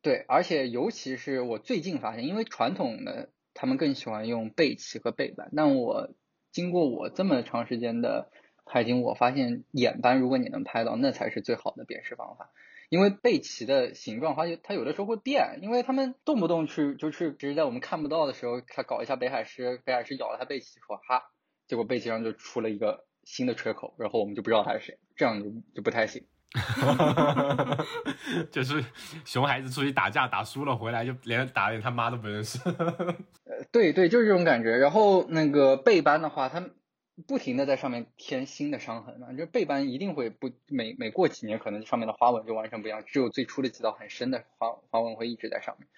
[0.00, 6.10] 对，而且尤其是我最近发现，因为传统的他们更喜欢用背鳍和背板，但我
[6.52, 8.30] 经过我这么长时间的
[8.64, 12.50] 拍鲸，我发现眼斑如果你能拍到，那才是最好的辨识方法。
[12.90, 21.30] 因为背鳍的形状，它它有的时候会变，因为他们动不动去就是只是在我们看不到的时候，他搞一下北海狮，北海狮咬了它背鳍，说哈，
[21.66, 26.24] 结果背鳍上就出了一个新的缺口，然后我们就不知道它是谁，这样就就不太行。
[28.52, 28.84] 就是
[29.24, 32.60] 熊孩子出去打架打输了回来，就连打连他妈都不认识。
[33.44, 34.76] 呃，对对，就是这种感觉。
[34.76, 36.64] 然后那个背斑的话，它
[37.26, 45.88] 不停的在上面添新的伤痕嘛，就背斑一定会不每每过几年，可能上面的花纹就完全不一样，只有最初的几道很深的花花纹会一直在上面。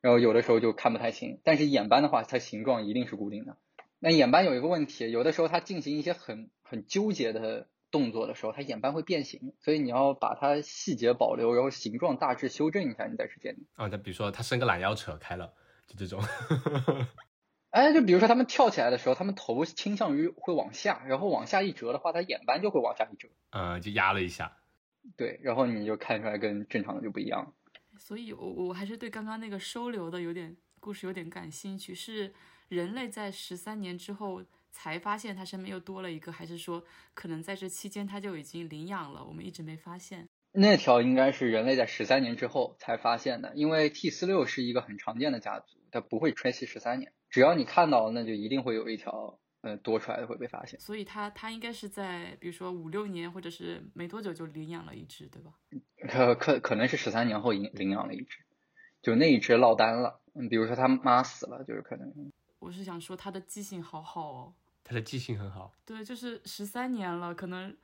[0.00, 3.56] 然后有的时候就看不太清，但是眼斑的话，它形状一定是固定的。
[3.98, 7.68] 那眼斑有一个问题，有的时候它进行一些很很纠结的。
[7.88, 13.64] 动作的时候，它眼斑会变形，所以你要把它细节保留，然后形状大致修正一下，你再去鉴定。
[13.76, 15.54] 啊，那比如说它伸个懒腰扯开了，
[15.86, 16.20] 就这种。
[17.70, 23.28] 哎，就比如说他们跳起来的时候，他们头倾向于会往下，然后往下一折的话，他眼斑就会往下一折。
[23.50, 24.56] 嗯，就压了一下。
[25.16, 27.54] 对，然后你就看出来跟正常的就不一样。
[27.98, 32.32] 所以，我我还是对刚刚那个收留的有点故事有点感兴趣，是
[32.68, 34.42] 人类在十三年之后。
[34.78, 40.28] 才发现他身边又多了一个，还是说可能在这期间他就已经领养了，我们一直没发现。
[40.52, 47.10] 那条应该是人类在十三年之后才发现的，因为 T 四六是一个很常见的家族，它不会穿系十三年。
[47.36, 50.80] 只要你看到了，那就一定会有一条，呃，多出来的会被发现。
[50.80, 55.52] 所以它它应该是在比如说五六年或者是没多久就领养了一只，对吧？
[56.08, 58.38] 可可可能是十三年后领领养了一只，
[59.02, 60.18] 就那一只落单了。
[60.32, 62.32] 嗯，比如说他妈死了，就是可能。
[62.58, 64.54] 我是想说它的记性好好哦。
[64.82, 67.76] 它的记性很好，对，就是十三年了，可能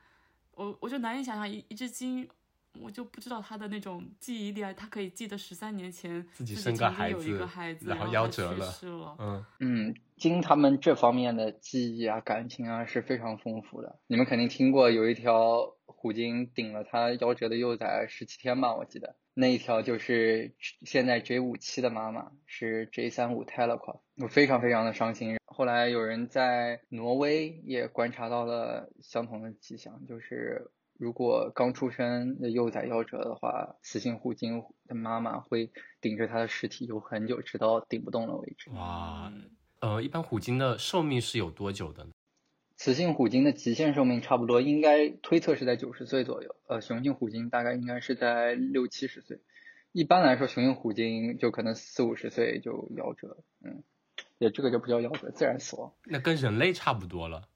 [0.55, 2.27] 我我就难以想象一一只鲸，
[2.81, 8.73] 我就不知道他的那种记忆力啊，他可以记得十三年前自己生个孩子，然后夭折了，
[9.19, 13.99] 嗯嗯，经他们这方面的记忆啊、感情啊是非常丰富的。
[14.07, 18.75] 你们肯定听过有一条虎鲸顶了它夭折的幼崽十七天吧？
[18.75, 25.37] 我记得那一条就是现在 J 五七的妈妈是 J 三五 Telequa，我非常非常的伤心。
[25.45, 30.71] 后来有人在挪威也观察到了相同的迹象，就是
[31.03, 38.69] 如果刚出生的幼崽夭折的话，雌性虎鲸的妈妈会顶着它的尸体游很久，直到顶不动了为止。
[38.69, 39.29] 哇，
[39.81, 42.11] 呃，一般虎鲸的寿命是有多久的呢？
[42.77, 49.41] 雌性虎鲸的极限寿命差不多应该推测是在九十岁左右，呃，雄性虎鲸大概应该是在六七十岁。
[49.91, 53.83] 一般来说，雄性虎鲸就可能四五十岁就夭折，嗯。
[54.37, 55.91] 也这个就不叫夭折，自然死亡。
[56.05, 57.49] 那跟人类差不多了。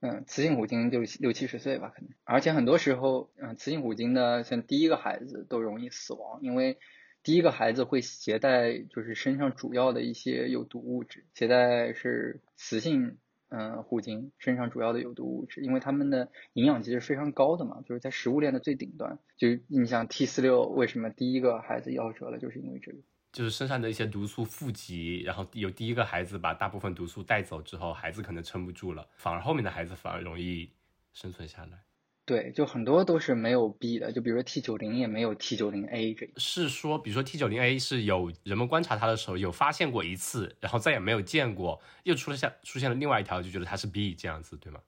[0.00, 2.10] 嗯，雌性虎鲸就六七十岁吧，可能。
[2.24, 6.78] 而且很多时候，嗯，雌性虎鲸的像第一个孩子都容易死亡，因为
[7.22, 13.18] 第一个孩子会携带就是身上主要的一些有毒物质，携带是雌性
[13.50, 19.18] 嗯虎鲸身上主要的有毒物质，因为它们的营养其实非常高的嘛，就是在食物链的最顶端。
[19.36, 22.98] 就你像 T 四六为什么第一个孩子夭折了，就是因为这个。
[23.32, 30.70] 就是身上的一些毒素富集，然后有第一个孩子把大部分毒素带走之后，孩子可能撑不住了，反而后面的孩子反而容易
[31.12, 31.78] 生存下来。
[32.26, 36.30] 对，就很多都是没有 B 的，就比如说 T 九零也没有 T 九零 A 这。
[36.36, 44.80] 是说，比如说 T 九零 A 是有人们观察它的时候有发现过一次，然后再也没有见过，又出了下出现了另外一条，就觉得它是 B 这样子，对吗？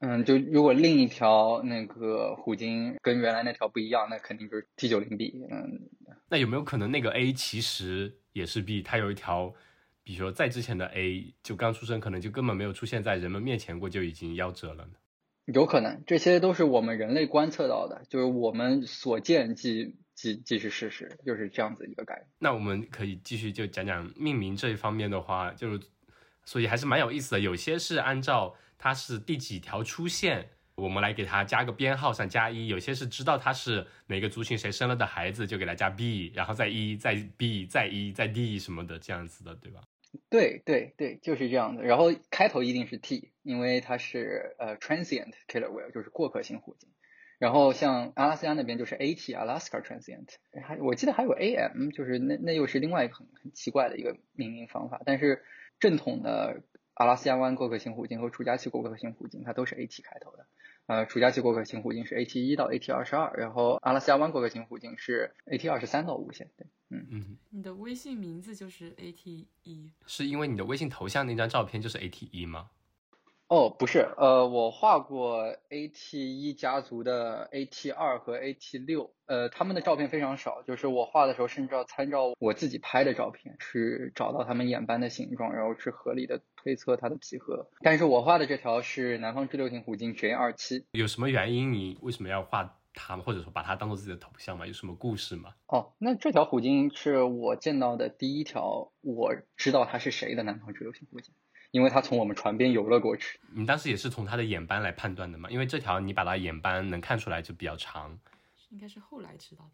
[0.00, 5.44] 嗯，就如果另一条那个虎鲸跟原来那条不一样，那肯定就是 T 九零 B。
[5.50, 5.80] 嗯，
[6.28, 8.82] 那有没有可能那个 A 其实也是 B？
[8.82, 9.54] 它有一条，
[10.02, 14.92] 比如说在之前的 A 就刚出生，可能就根本没有出现在人们面前过，就已经夭折了呢？
[15.46, 22.26] 有可能，这些都是我们人类观测到的，就是我们所见即即即是事实，就是这样子一个概念。
[22.38, 25.80] 那我们可以继续就讲讲命名这一方面的话，就是
[26.44, 28.54] 所以还是蛮有意思的，有些是按照。
[28.76, 32.66] 它是第几条出现，我们来给它加个编号，上加一。
[32.66, 39.80] 有些是知道它是哪个族群谁生了的孩子，就给它加 B，然后再一，再 B，再一，再 D 什么的这样子的，对吧？
[40.28, 41.84] 对对对，就是这样的。
[41.84, 46.90] 然后开头一定是 T，因为它是呃 transient killer whale，就是过客性虎鲸。
[47.38, 50.28] 然后像阿拉斯加那边就是 AT，Alaska transient。
[50.62, 55.00] 还我记得还有 AM，就是那那又是另外一个很很奇怪的一个命名方法。
[55.06, 55.44] 但是
[55.78, 56.62] 正统的。
[56.96, 60.46] 阿拉斯加湾过客性虎鲸和楚加奇过客性虎鲸，它都是 AT 开头的。
[60.86, 66.50] 呃，楚加奇过客型弧径是 AT 一到 AT 二十二，然后阿拉斯加湾过客型弧径是 AT 二十三到无限。
[66.56, 72.70] 对，嗯嗯，你的微信名字就是 AT 一，是因为你的微信头像那张照片就是 AT 一吗？
[73.54, 87.68] 哦，不是，呃，我画过 AT 一家族的 AT 二和 AT 六，呃，他们的照片非常少，就是我画的时候甚至要参照我自己拍的照片，去找到他们眼斑的形状，然后去合理的推测它的几何。
[87.82, 90.86] 但是我画的这条是南方支流型虎鲸 J 二七。
[90.90, 91.72] 有什么原因？
[91.72, 94.66] 你为什么要画它，或者说把它当做自己的头像吗？
[94.66, 95.54] 有什么故事吗？
[95.68, 101.32] 哦，那这条虎鲸是我见到的第一条，我知道它是谁的南方支流型虎鲸。
[101.74, 103.40] 因为它从我们船边游了过去。
[103.52, 105.50] 你当时也是从它的眼斑来判断的吗？
[105.50, 108.20] 因为这条你把它眼斑能看出来就比较长。
[108.70, 109.70] 应该是后来知道的。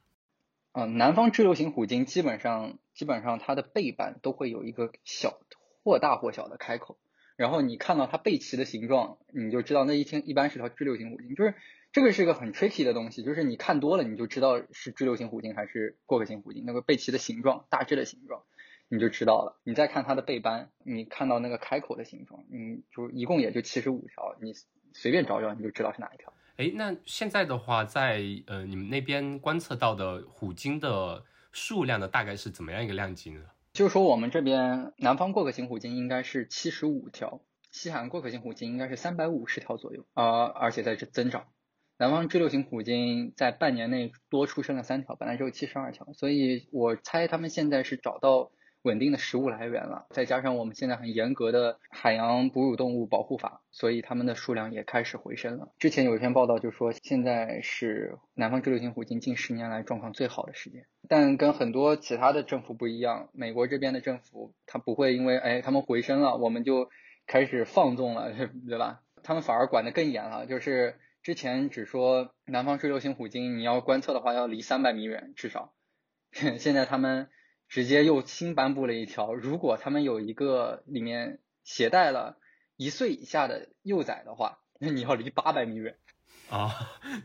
[0.72, 5.40] 嗯，南方支流型虎鲸基本上基本上它的背板都会有一个小
[5.84, 6.96] 或大或小的开口，
[7.36, 11.34] 然后你看到它背鳍的形状，你就知道那一天一般是条支流型虎鲸。
[11.34, 11.54] 就是
[11.92, 18.44] 这个是个很 tricky 的东西，就是你看多了你就知道是支流型虎鲸还是过客型虎鲸，那个背鳍的形状大致的形状。
[18.92, 19.56] 你就知道了。
[19.62, 24.52] 你再看它的背斑，你看到那个开口的形状，你，就一共也就七十五条，你
[24.92, 26.32] 随便找找你就知道是哪一条。
[26.56, 33.40] 哎，那现在的话，在呃你们那边观测到的虎鲸的数量呢，大概是怎么样一个量级呢？
[33.72, 41.46] 就是说我们这边南方过客型虎鲸应该是七十五条，西海岸过客型虎鲸应该是三百五十条左右，啊，而且在这增长。
[41.96, 48.50] 南方支流型虎鲸在半年内多出生了三条，本来只有七十二条，所以我猜他们现在是找到。
[48.82, 55.70] 稳定的食物来源了，再加上我们现在很严格的海洋哺乳动物保护法，所以它们的数量也开始回升了。
[55.78, 60.86] 之前有一篇报道就说，现在是南方支流型虎鲸近十年来状况最好的时间。
[61.08, 66.88] 但跟很多其他的政府不一样，美国这边的政府它不会因为哎它们回升了，我们就
[67.26, 68.32] 开始放纵了，
[68.66, 69.02] 对吧？
[69.22, 75.74] 他们反而管得更严了，就是之前只说南方支流型虎鲸你要观测的话要离三百米远至少，
[76.32, 77.28] 现在他们。
[77.70, 82.36] 直接又新颁布了一条，如果他们有一个里面携带了
[82.76, 85.96] 一岁以下的幼崽的话，那你要离八百米远。
[86.50, 86.68] 啊，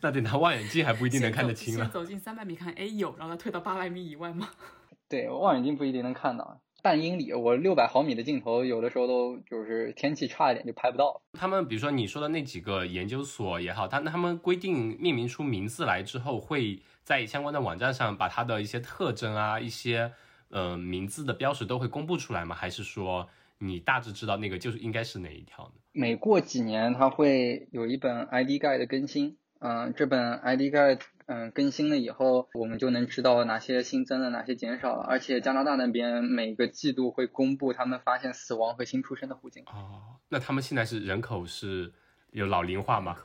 [0.04, 1.86] 那得拿望远镜还不一定能看得清了。
[1.86, 4.48] 先走近三百米看，哎有，然后再退到八百米以外吗？
[5.10, 6.62] 对，望远镜不一定能看到。
[6.84, 11.24] 半英里，我六百毫米的镜头有的时候都就是天气差一点就拍不到。
[11.34, 20.14] 他们比如说你说的那几个研究所也好，他他们规定命名出名字来之后，会在相关的网站上把它的一些特征啊一些。
[20.56, 22.56] 呃，名字的标识都会公布出来吗？
[22.56, 23.28] 还是说
[23.58, 25.74] 你大致知道那个就是应该是哪一条呢？
[25.92, 29.36] 每过几年，它会有一本 ID Guide 的更新。
[29.60, 35.04] 嗯，这本 ID Guide 嗯更新了以后，我们就能知道哪些新增了，哪些减少了。
[35.04, 39.60] 而且加拿大那边每个季度会公布他们发现死亡和新出生的户籍。
[39.66, 41.92] 哦，那他们现在是人口是
[42.32, 43.18] 有老龄化吗？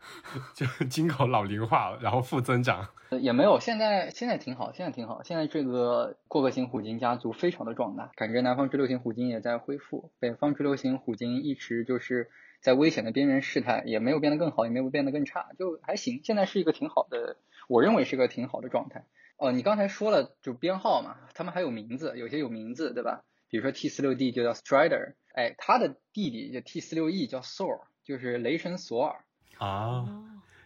[0.54, 2.88] 就金口老龄化，然后负增长，
[3.20, 3.58] 也没有。
[3.60, 5.22] 现在现在挺好，现在挺好。
[5.22, 12.30] 现在这个过客型虎鲸家族非常的壮大，感觉南方支流型虎鲸也在恢复，北方支流型虎鲸一直就是
[12.60, 16.20] 在危险的边缘试探，也没有变得更好，也没有变得更差，就还行。
[16.22, 17.36] 现在是一个挺好的，
[17.68, 19.04] 我认为是个挺好的状态。
[19.36, 23.24] 哦，你刚才说了就编号嘛，他们还有名字，有些有名字，对吧？
[23.50, 29.24] 比如说 T 四六 D 就叫 Strider，哎，他的弟弟就 T 四六 E 叫 Soar，就是雷神索尔。
[29.58, 30.06] 啊，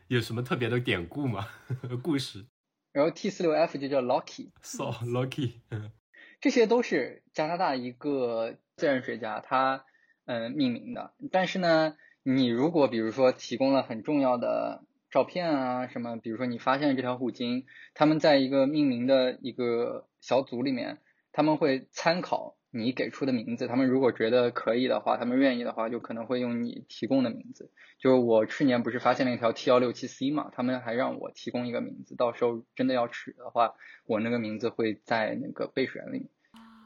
[0.09, 1.49] 有什么特别的典故吗？
[2.03, 2.47] 故事？
[2.93, 5.55] 然后 T 四六 F 就叫 Lucky，So Lucky，
[6.41, 9.87] 这些都是加拿大一个自然学家他
[10.27, 11.15] 嗯命名的。
[11.31, 17.65] 但是呢，你如果比如说提供了很重要的照片啊什么，比如说你发现这条虎鲸，
[17.95, 20.99] 他们在一个命名的一个小组里面，
[21.33, 22.57] 他们会参考。
[22.75, 27.71] 你给出的名字，他们如果觉得可以的话，他们愿意的话，就可能会用你提供的名字。
[27.99, 33.75] 就是我去年不是发现了一条 T 幺六七 C 嘛，他们还让我提供一个名字，到时候真的要取的话，
[34.07, 36.29] 我那个名字会在那个备选里面。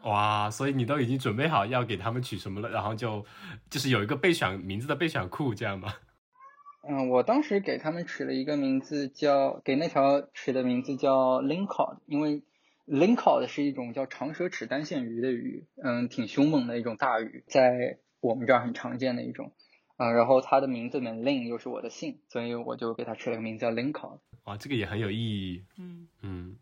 [0.02, 3.24] 哇，所以你都已经准备好要给他们取什么了，然后就
[3.70, 5.94] 就是有一个备选名字的备选库，这样吗？
[6.88, 12.42] 嗯，我当时给他们取了一个名字叫，给那条取的名字叫 Lincoln，因为。
[12.86, 19.52] Lincoln 是一种叫长舌齿单线鱼的鱼，嗯，挺凶猛的一种大鱼，在我们这儿很常见的一种，
[19.96, 24.20] 嗯，然后它的名字里面 Lin 又是我的姓，所以我就给它取了个名字叫 Lincoln。
[24.44, 25.64] 哇，这个也很有意义。
[25.78, 26.56] 嗯嗯，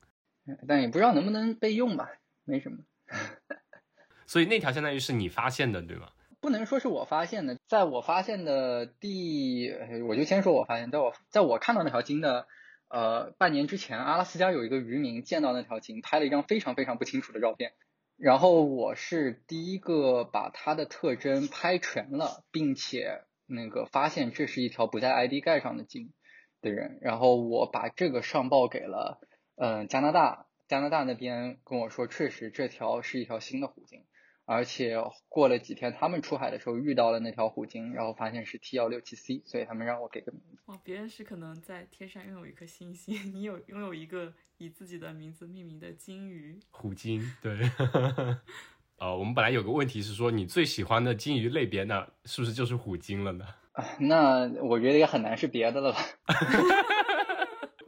[0.66, 2.09] 但也不知道能不能备用吧，
[2.45, 2.79] 没什么。
[4.27, 6.09] 所以那条相当于是你发现的，对吗？
[6.41, 9.70] 不能说是我发现的，在我发现的第，
[10.09, 12.47] 我就先说我发现，在我在我看到那条鲸的。
[12.95, 17.73] 呃，半年之前，阿拉斯加有一个渔民见到那条鲸，拍了一张非常非常不清楚的照片。
[18.17, 26.13] 然后我是第一个把它的特征拍全了，并且那个发现这是一条不在 ID 盖上的鲸
[26.63, 29.19] 的人，然后我把这个上报给了
[29.57, 34.05] 嗯、加拿大，加拿大那边跟我说，确实这条是一条新的虎鲸，
[34.47, 34.97] 而且
[35.29, 40.63] 过了几天他们出海的时候遇到了那条虎鲸，然后发现是 T 幺六七 C，所以他们让我给个名字。
[40.67, 46.61] 哇，别人是可能在天上拥有一颗星星， 你有拥有一个以自己的名字命名的鲸鱼。
[46.71, 47.59] 虎鲸，对。
[48.99, 53.47] 呃， 我们本来有个问题是说，你最喜欢的鲸鱼类别呢，是不是就是虎鲸了呢？
[53.73, 55.99] 啊，那我觉得也很难是别的了吧。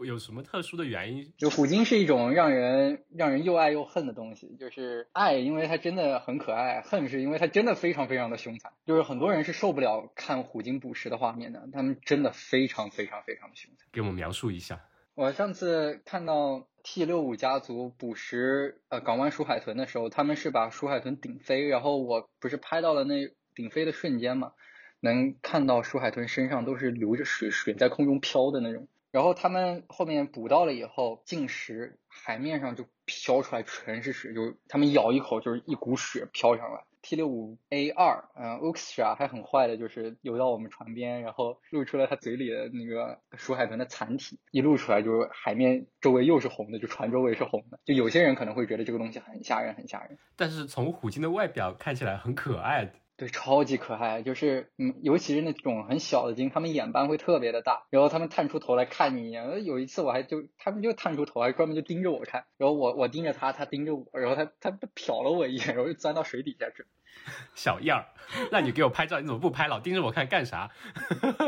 [0.06, 1.32] 有什么特殊的原因？
[1.36, 8.72] 就虎鲸是一种让人让人又爱又恨的东西，就是爱，因为它真的很可爱；恨是因为它真的非常非常的凶残。
[8.86, 13.86] 就是很多人是受不了看虎鲸捕食的画面的，他们真的非常非常非常的凶残。
[13.92, 14.80] 给我们描述一下。
[15.14, 24.52] 我上次看到 T 六五家族捕食呃港湾鼠海豚的时候，他们是把鼠海豚顶飞，然后我不是拍到了那顶飞的瞬间嘛，
[25.00, 28.86] 能看到鼠海豚身上都是流着水，水在空中飘的那种。
[29.16, 36.84] 然后他们后面捕到了以后进食，海面上就飘出来全是水，就是他们咬一口就是一股血飘上来。
[37.00, 47.80] T 六五 A 二，嗯 o x t r a 还很坏的，就是游到我们船边，然后露出了它嘴里的那个鼠海豚的残体，一露出来就是海面周围又是红的，就船周围是红的。
[47.86, 50.18] 就有些人可能会觉得这个东西很吓人，很吓人。
[50.36, 52.92] 但是从虎鲸的外表看起来很可爱的。
[53.18, 59.64] 对，超级可爱，就是嗯，尤其是那种很小的鲸，它们眼斑会特别的大，然后它们探出头来看你一眼。
[59.64, 66.84] 有一次我还就，它们就探出头来，专门就盯着我看，然后我我盯着它，它盯着我，然后它它瞟了我一眼，然后就钻到水底下去。
[67.56, 68.04] 小样儿，
[68.52, 69.66] 让你给我拍照，你怎么不拍？
[69.66, 70.70] 老盯着我看干啥？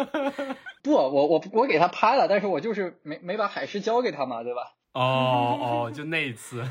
[0.82, 4.72] 不，我我我给他拍了，但是我就是没没把海狮交给他嘛，对吧？
[4.94, 6.64] 哦哦， 就那一次，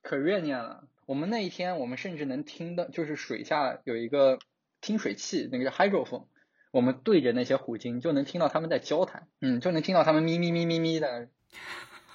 [0.00, 0.84] 可怨念了。
[1.06, 4.38] 我们那一天，我们甚至能听到，就是水下有一个
[4.80, 6.26] 听水器，那个叫 hydrophone，
[6.70, 11.28] 我们对着那些虎鲸，就能听到他们在交谈，嗯，就能听到他们咪咪咪咪咪的。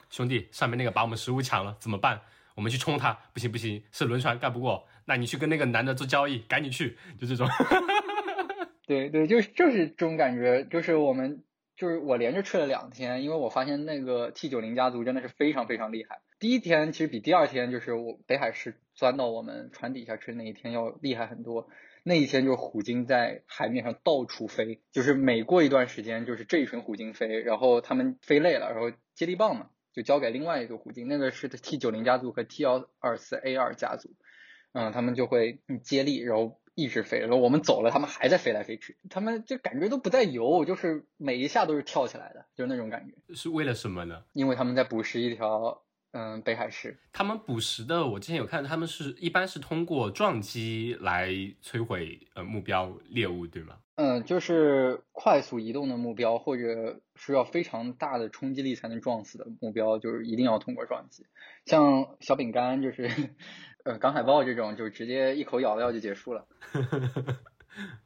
[0.09, 2.21] 兄弟，上面那个把我们食物抢了，怎么办？
[2.55, 3.13] 我们去冲他？
[3.31, 7.47] 不行不行，是轮船干不过，那你去跟那个男的做交易，赶紧去，就这种。
[8.87, 11.43] 对对，就是就是这种感觉，就是我们
[11.79, 16.19] 就是我连着去了两天，因为我发现那个 T 九零家族真的是非常非常厉害。
[16.37, 21.69] 第一天其实比第二天就是我北海市钻到我们船底下去那一天要厉害很多。
[22.03, 34.09] 那一天就是虎鲸在海面上到处飞，就是每过一段时间就是这一群虎鲸飞，然后他们飞累了，然后接力棒嘛就交给另外一个虎鲸，那个是 T 九零家族和 T 幺二四 A 二家族，
[34.73, 36.58] 嗯，他们就会接力，然后。
[36.79, 43.33] 一直飞，然后我们走了，他们还在飞来飞去，他们就感觉都不在游，就是每一下都是跳起来的，就是那种感觉。
[43.35, 44.23] 是为了什么呢？
[44.33, 46.97] 因为他们在捕食一条，嗯，北海市。
[47.13, 51.29] 他们捕食的，我之前有看，他们是一般是通过撞击来
[51.63, 53.77] 摧毁呃目标猎物，对吗？
[53.95, 61.25] 嗯，就是快速移动的目标，或者需要非常大的冲击力才能撞死的目标，就是一定要通过撞击。
[61.65, 63.09] 像小饼干，就是
[63.83, 66.47] 呃港海豹这种，就直接一口咬掉就结束了。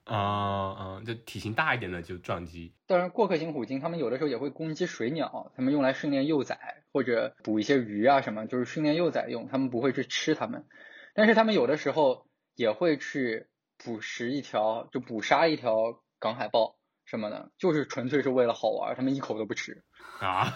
[0.04, 2.74] 啊啊，就体型大一点的就撞击。
[2.88, 10.66] 当然，过客型虎鲸它们有的时候也会攻击水鸟，它们用来训练幼崽或者捕一些鱼啊什么，就是训练幼崽用，它们不会去吃它们。
[11.14, 13.48] 但是它们有的时候也会去。
[13.84, 19.84] 捕食一条就捕杀一条港海豹什么的，就是纯粹是为了好玩，他们一口都不吃
[20.22, 20.54] 啊，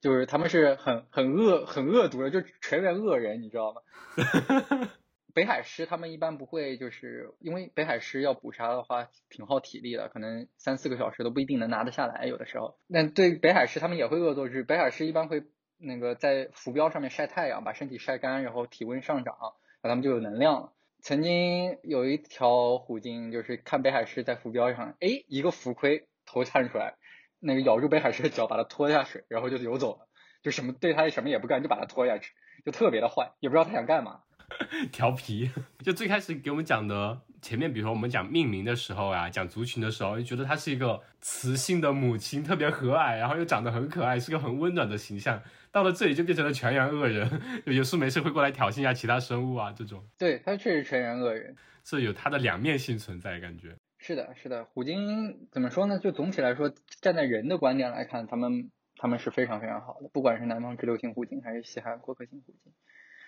[0.00, 3.80] 就是他们是很很恶很恶毒的，就全员恶人，你知道吗？
[5.34, 12.78] 北海狮他们一般不会，就是因为北海狮要捕杀的话挺耗体力的，可能三四个小时都不一定能拿得下来，有的时候。
[12.86, 15.44] 那对北海狮他们也会恶作剧，北海狮一般会
[15.78, 19.50] 那个在浮标上面晒太阳，把身体晒干，然后体温上涨，然
[19.82, 20.72] 后他们就有能量了。
[21.02, 26.96] 曾经有一条虎鲸，就是看北海狮在浮标上，哎，一个浮盔头探出来，
[27.38, 30.08] 那个咬住北海狮的脚，把它拖下水，然后就游走了，
[30.42, 32.34] 就什么对它什么也不干，就把它拖下去，
[32.66, 34.20] 就特别的坏，也不知道它想干嘛。
[34.92, 35.50] 调皮，
[35.82, 45.40] 就最开始给我们讲的前面，比如说我们讲命名的时候啊，讲族群的时候，就觉得它是一个雌性的母亲，特别和蔼，然后又长得很可爱，是个很温暖的形象。
[45.72, 47.30] 到了这里就变成了全员恶人，
[47.64, 50.04] 有事没事会过来挑衅一下其他生物啊，这种。
[50.18, 53.76] 对，它确实全员恶人，这有它的两面性存在，感觉。
[53.98, 55.98] 是的，是的，虎鲸怎么说呢？
[55.98, 62.72] 就总体来说，站在人的观点来看，他们他们是非常非常好的，不管是南方直流型虎鲸还是西海岸过客型虎鲸。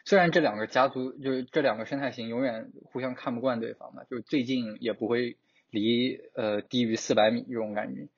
[0.05, 5.37] 虽然这两个家族就是这两个生态型永远互相看不惯对方嘛，就是最近也不会
[5.71, 8.09] 离呃低于四百米这种感觉，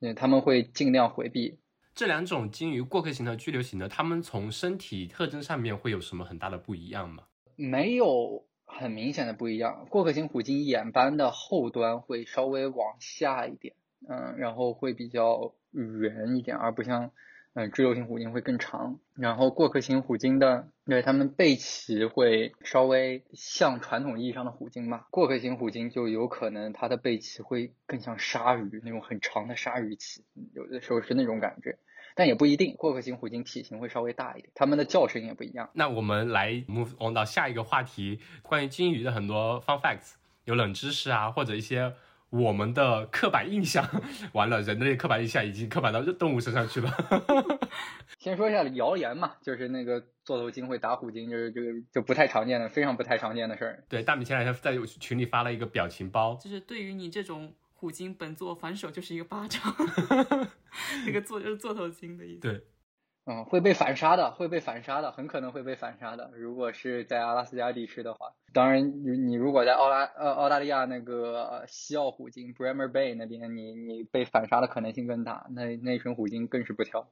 [0.00, 1.58] 嗯，他们会尽量回避。
[1.94, 7.24] 这两种鲸鱼过客型和居留型的，它们从身体特征上面会有什么很大的不一样吗？
[7.56, 9.86] 没有很明显的不一样。
[9.88, 13.74] 过客型虎鲸眼斑的后端会稍微往下一点，
[14.08, 17.12] 嗯，然后会比较圆一点，而不像。
[17.54, 25.06] 嗯，支流型虎鲸会更长，然后过客型虎鲸的，因为它们背鳍会稍微像传统意义上的虎鲸嘛。
[25.10, 30.22] 过客型虎鲸就有可能它的背鳍会更像鲨鱼那种很长的鲨鱼鳍，
[30.54, 31.76] 有的时候是那种感觉，
[32.14, 32.76] 但也不一定。
[32.76, 35.68] 过客型虎鲸体型会稍微大一点，它们的叫声也不一样。
[35.72, 40.12] 那我们来 move on 到下一个话题，关于鲸鱼的很多 fun facts，
[40.44, 41.94] 有冷知识啊，或者一些。
[42.30, 43.86] 我们的刻板印象
[44.32, 46.90] 完了，人类刻板印象已经刻板到动物身上去了。
[48.18, 53.84] 先说一下谣言嘛，就是那个座头鲸会打虎鲸，就是这个就不太常见的，非常不太常见的事儿。
[53.88, 59.60] 对，大米前两天在群里发了一个表情包，就是对于你这种虎鲸，本座反手就是一个巴掌。
[61.06, 62.40] 那个座就是座头鲸的意思。
[62.40, 62.64] 对。
[63.30, 66.32] 嗯，会被反杀的，会被反杀的，很可能会被反杀的。
[66.34, 75.46] 如果是在阿拉斯加地区的话，当然，你你如果在澳拉呃澳大利亚那个西澳虎鲸 Bremer Bay 那边，你你被反杀的可能性更大。
[75.50, 77.08] 那那群虎鲸更是不挑。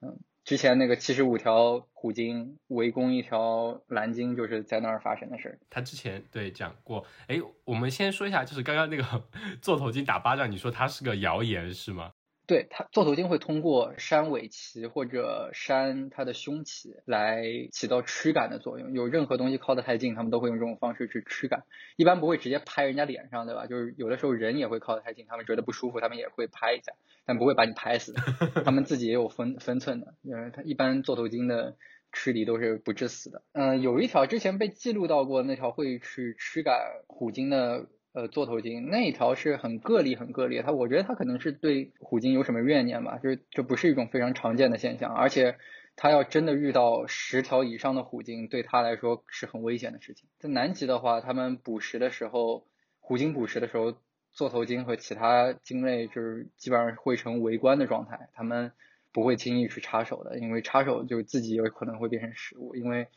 [0.00, 5.58] 嗯，之前那个七十五条虎鲸围攻一条蓝鲸，就是在那儿发生的事儿。
[5.70, 9.04] 他之前对讲过，哎，我们先说一下，就是刚刚那个
[9.62, 12.10] 座头鲸打巴掌，你说它是个谣言是吗？
[12.46, 18.92] 对它，座头鲸会通过扇尾鳍或者扇它的胸鳍来起到驱赶的作用。
[18.92, 21.64] 有任何东西靠得太近，它们都会用这种方式去驱赶。
[21.96, 23.66] 一般不会直接拍人家脸上，对吧？
[23.66, 26.92] 就是有的时候人也会靠得太近，他们觉得不舒服，他们也会拍一下，
[27.24, 28.12] 但不会把你拍死。
[28.64, 31.76] 他们自己也有分分寸的，嗯，它一般座头鲸的
[32.12, 33.42] 驱离都是不致死的。
[33.52, 37.86] 嗯，有一条之前被记录到过，那条会去驱赶虎鲸的。
[38.14, 40.62] 呃，座头鲸那一条是很个例，很个例。
[40.62, 45.12] 它我觉得它可能是对虎鲸有什么怨念吧，就是这不是一种非常常见的现象。
[45.12, 45.56] 而且，
[45.96, 50.28] 它要真的遇到十条以上的虎鲸，对它来说是很危险的事情。
[50.38, 52.68] 在南极的话，他们捕食的时候，
[53.00, 53.96] 虎鲸捕食的时候，
[54.32, 58.70] 座头鲸和其他鲸类就是基本上会成围观的状态，他们
[59.12, 63.08] 不会轻易去插手的，因为插手就自己有可能会变成食物，因为。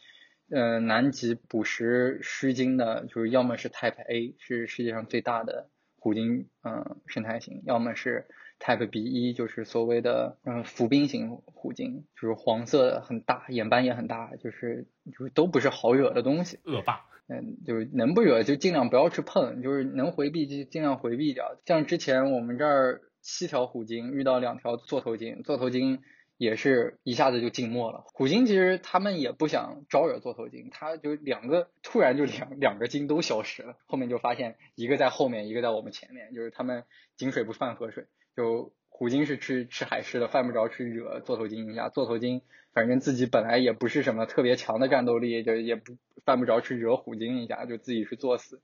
[0.49, 5.69] 呃，南极捕食须鲸的，就是要么是 Type A，是世界上最大的
[5.99, 8.27] 虎鲸，嗯，生态型；要么是
[8.57, 16.59] Type B 一，就是所谓的嗯浮冰型虎鲸，就是黄色的，很大，眼斑也很大，就是就是都不是好惹的东西。
[16.63, 17.01] 恶霸。
[17.27, 21.57] 嗯，就是能不惹就尽量不要去碰，就是能回避就尽量回避掉。
[21.65, 25.99] 像之前我们这儿七条虎鲸遇到两条座头鲸，座头鲸。
[26.37, 28.03] 也是一下子就静默了。
[28.13, 36.83] 虎鲸其实他们也不想招惹座头鲸，它就两个突然就两两个鲸都消失了，后面就发现一个在后面，一个在我们前面，就是他们
[37.15, 38.05] 井水不犯河水。
[38.35, 41.89] 就虎鲸是吃吃海狮的，犯不着去惹座头鲸一下。
[41.89, 48.61] 座头鲸反正自己本来也不是什么特别强的战斗力，就也不犯不着去惹虎鲸一下，就自己去作死。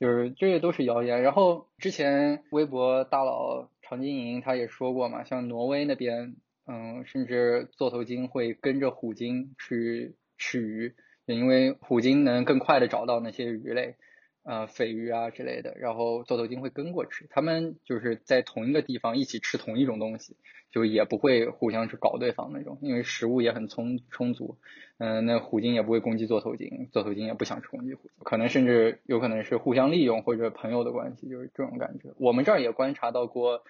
[0.00, 1.22] 就是这些都是谣言。
[1.22, 6.34] 然后之前微博大佬常金莹他也说过嘛，像挪威那边。
[6.64, 10.94] 嗯，甚至座头鲸会跟着虎鲸去吃鱼，
[11.26, 13.96] 因为虎鲸能更快的找到那些鱼类，
[14.44, 20.36] 呃，鲱鱼啊之类的，然后座头鲸会跟过去，他们就是在同一个地方一起吃同一种东西，
[20.70, 24.56] 就也不会互相去搞对方那种，因为食物也很充充足，
[24.98, 32.14] 嗯，那虎鲸也不会攻击座头鲸，座头鲸也不想去攻击虎鲸，可能甚至有可能是互相利用或者朋友的关系，就是这种感觉。
[32.18, 33.64] 我们这儿也观察到过。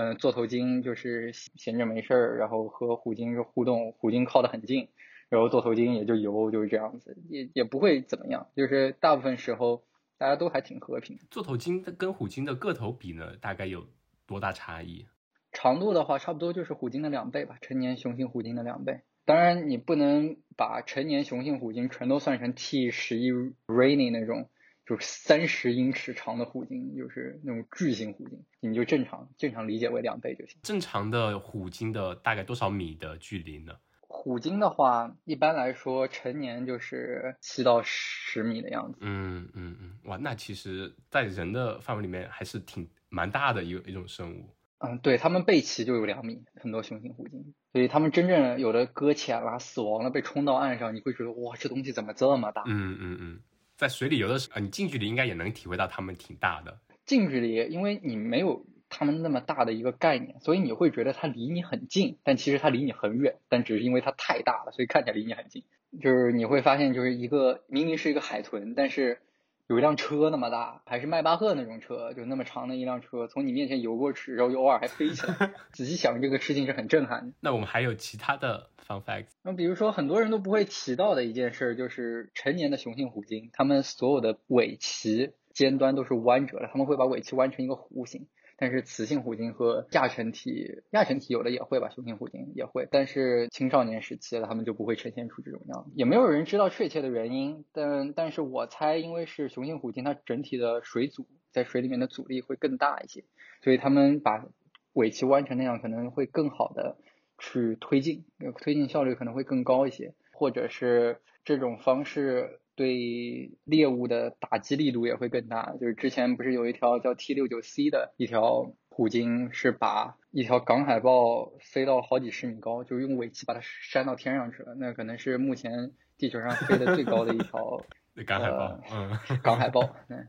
[0.00, 4.86] 嗯，座头鲸就是闲着没事儿，然后和虎鲸互动，虎鲸靠得很近，
[5.28, 9.82] 然后座头鲸也就游，就是这样子，也也不会怎么样，就是大部分时候
[10.16, 11.18] 大家都还挺和平。
[11.32, 13.88] 座头鲸跟虎鲸的个头比呢，大概有
[14.24, 15.06] 多大差异？
[15.50, 19.00] 长度的话，差不多就是虎鲸的两倍吧，成年雄性虎鲸的两倍。
[19.24, 23.32] 当然，你不能把成年雄性虎鲸全都算成 T 十一
[23.66, 24.48] Rainy 那种。
[24.88, 30.58] 就是三十英尺长的虎鲸，就是那种巨型虎鲸，你就正常正常理解为两倍就行。
[30.62, 33.74] 正常的虎鲸的大概多少米的距离呢？
[34.00, 38.98] 虎鲸的话，一般来说成年就是七到十米的样子。
[39.02, 44.54] 嗯嗯嗯，哇，那其实，在人的范围里面还是挺蛮大的一一种生物。
[44.78, 52.62] 嗯，对，它们背鳍就有两米，很多雄性虎鲸，所以它们真正有的搁浅了、死亡了、被冲到岸上，你会觉得哇，这东西怎么这么大？
[52.66, 53.40] 嗯嗯嗯。
[53.78, 56.80] 在水里游的时候，你近距离应该也能体会到它们挺大的。
[57.06, 63.36] 近距离，因为你没有它们那么大的一个概念，所以你会觉得它离你很近，但其实它离你很远。
[63.48, 65.62] 但只是因为它太大了，所以看起来离你很近。
[66.02, 69.20] 就是你会发现，就是一个明明是一个海豚，但是
[69.68, 75.52] 有一辆车那么大，还是迈巴赫那种车，就那么长的一辆车从你面前游过去，然后又偶尔还飞起来。
[75.72, 77.34] 仔细想，这个事情是很震撼的。
[77.40, 79.26] 那我们还有其他的 fun facts？
[79.42, 88.26] 那比如说很多人都不会提到的一件事，就是成年的雄性虎鲸，它们所有的尾鳍尖端都是弯折的，它们会把尾鳍弯成一个弧形。
[88.60, 103.22] 但是雌性虎鲸和亚成体，亚成体有的也会吧，雄性虎鲸也会，但是青少年时期了它们就不会呈现出这种样子，也没有人知道确切的原因，但但是我猜，因为是雄性虎鲸，它整体的水阻在水里面的阻力会更大一些，
[103.62, 104.44] 所以它们把
[104.92, 106.96] 尾鳍弯成那样可能会更好的
[107.38, 108.24] 去推进，
[108.60, 112.58] 推进效率可能会更高一些，或者是这种方式。
[112.78, 115.72] 对猎物的打击力度也会更大。
[115.80, 124.76] 就是之前不是有一条叫 T 六九 C 的一条虎鲸，是把一条港海豹飞到好几十米高，就是用尾鳍把它扇到天上去了。
[124.76, 127.84] 那可能是目前地球上飞的最高的一条
[128.24, 128.80] 港海豹。
[128.92, 129.80] 嗯， 港海豹。
[130.08, 130.28] 嗯，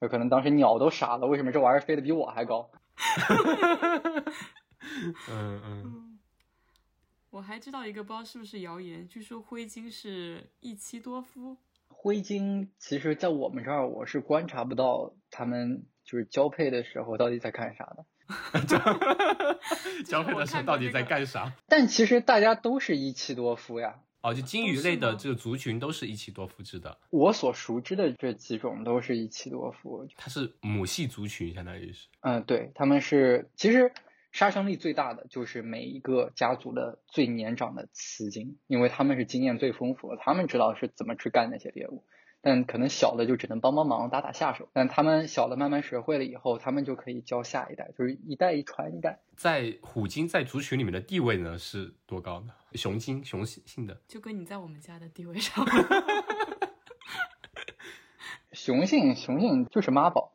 [0.00, 2.70] 有可能当时鸟都傻了，为什么这玩意儿飞得比我还高？
[5.30, 6.02] 嗯嗯。
[7.30, 11.58] 我还知道一个，不知道是不是谣言，据说灰鲸是一妻多夫。
[12.06, 18.06] 灰鲸其实，在我们这儿，我是观察不到它们就是交配的时候到底在干啥的。
[20.06, 21.52] 交配的时候到底在干啥？
[21.66, 23.96] 但其实大家都是一妻多夫呀。
[24.20, 26.96] 哦，就鲸鱼类的这个族群都是一妻多夫制的。
[27.10, 30.06] 我所熟知的这几种都是一妻多夫。
[30.16, 32.06] 它是母系族群，相当于是。
[32.20, 33.90] 嗯，对，他们是其实。
[34.36, 42.04] 杀伤力最大的就是每一个家族的最年长的雌鲸，因为他们是经验最丰富的，他们知道是怎么去干那些猎物。
[42.42, 44.68] 但可能小的就只能帮帮忙、打打下手。
[44.74, 49.20] 但他们小的慢慢学会了以后，他们就可以教下一代，就是一代一传一代。
[49.36, 52.52] 在虎鲸在族群里面的地位呢是多高呢？
[52.74, 55.64] 雄鲸雄性的，就跟你在我们家的地位上。
[58.52, 60.34] 雄性雄性就是妈宝，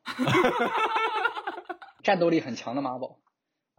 [2.02, 3.20] 战斗力很强的妈宝。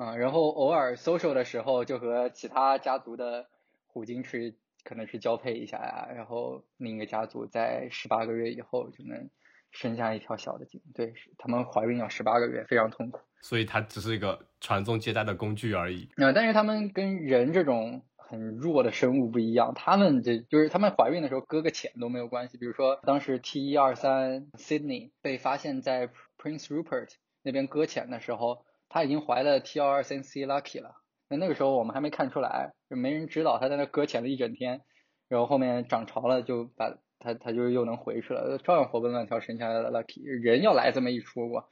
[0.02, 3.46] 啊，然后偶尔 social 的时候，就和其他家族的
[3.86, 6.08] 虎鲸去，可能去交配一下呀。
[6.12, 9.30] 然后另一个家族在十八个月以后就能
[9.70, 10.82] 生下一条小的鲸。
[10.92, 13.20] 对，他们怀孕要十八个月，非常痛苦。
[13.42, 16.08] 所以它只是一个传宗接代的工具而已。
[16.16, 22.58] 啊，但是他们跟人这种很弱的生物不一样，他们这就是他们怀孕的时候搁个浅都没有关系。
[22.58, 27.10] 比如说当时 T 一二三 Sydney 被发现在 Prince Rupert
[27.44, 28.64] 那边搁浅的时候。
[28.92, 30.96] 他已经怀了 T 幺二三 C Lucky 了，
[31.30, 34.82] 那那个时候我们还没看出来，就没人知道他在那搁浅了一整天，
[35.28, 40.22] 然后后面涨潮了，就把他他就又能回去了，照样活蹦乱跳生下来了 Lucky。
[40.22, 41.70] 人要来这么一出，我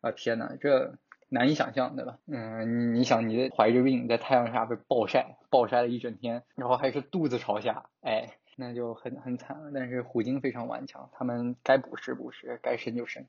[0.00, 0.96] 啊天呐，这
[1.28, 2.18] 难以想象，对吧？
[2.28, 9.72] 嗯，你你想你怀着孕在太阳下被暴晒，暴晒了一整天，然后还是肚子朝下，哎，那就很很惨了。
[9.74, 13.26] 但是虎鲸非常顽强，他们该捕食捕食，该生就生，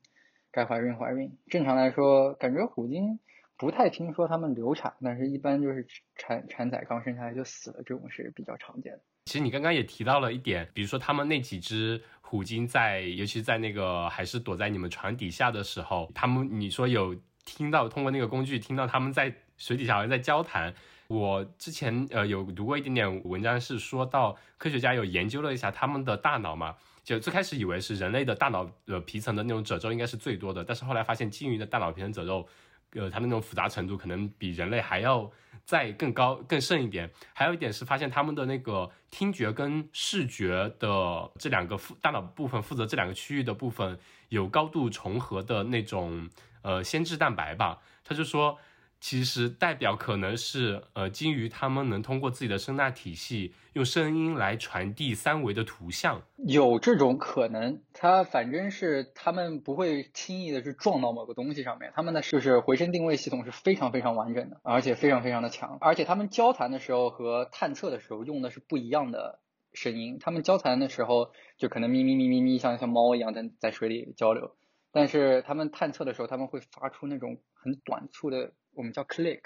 [0.52, 1.32] 该怀孕怀孕。
[1.47, 3.20] 正常来说，感觉虎鲸。
[3.58, 5.86] 不太听说他们流产，但是一般就是
[6.16, 8.99] 产产崽刚生下来就死了，这种是比较常见的。
[9.26, 20.74] 其实你刚刚也提到了一点，比如说他们那几只虎鲸在，尤其在那个还是躲在你们船底下的时候，他们你说有听到通过那个工具听到他们在水底下好像在交谈。
[21.12, 32.47] 我之前呃有读过一点点文章，是说到科学家有研究了一下他们的大脑嘛，就最开始以为是人类的大脑呃皮层的那种褶皱应该是最多的，但是后来发现鲸鱼的大脑皮层褶皱。
[32.93, 35.32] 呃，它的那种复杂程度可能比人类还要
[35.64, 37.09] 再更高、更甚一点。
[37.32, 43.97] 还有一点是发现他们的那个听觉跟视觉的这两个负大脑部分负责这两个区域的部分
[44.28, 46.30] 有高度重合的那种
[46.64, 47.80] 呃先质蛋白吧。
[48.03, 48.57] 他就说。
[49.02, 57.82] 其实代表可能是，呃，鲸鱼它们能通过自己的声纳体系，用声音来传递三维的图像，有这种可能。
[57.93, 65.80] 它反正是它们不会轻易的去撞到某个东西上面，它们的就是回声定位系统是非常非常完整的，而且非常非常的强。
[65.82, 69.39] 而且它们交谈的时候和探测的时候用的是不一样的
[69.74, 70.20] 声音。
[70.22, 74.56] 它们交谈的时候就可能咪咪咪咪咪，像像猫一样在在水里交流，
[74.91, 78.54] 但是它们探测的时候，他们会发出那种很短促的。
[78.74, 79.42] 我们叫 click，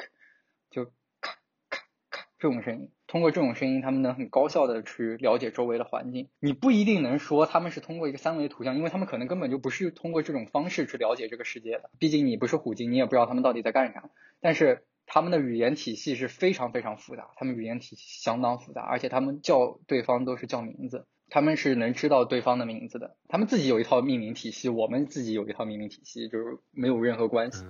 [0.70, 0.86] 就
[1.22, 1.34] 咔
[1.70, 2.92] 咔咔这种声音。
[3.08, 6.30] 通过这种声音，他们能很高效的去了解周围的环境。
[6.40, 11.92] 你不一定能说他们是通过一个三维图像，因为他们可能根本就不是通过这种方式去了解这个世界的。
[12.00, 14.10] 毕竟你不是虎鲸，你也不知道他们到底在干啥。
[14.42, 23.16] 但是他们的语言体系是非常非常复杂，他们语言体系相当复杂，而且他们叫对方都是叫名字，他们是能知道对方的名字的。
[23.28, 27.64] 他们自己有一套命名体系，我们自己有一套命名体系，就是没有任何关系。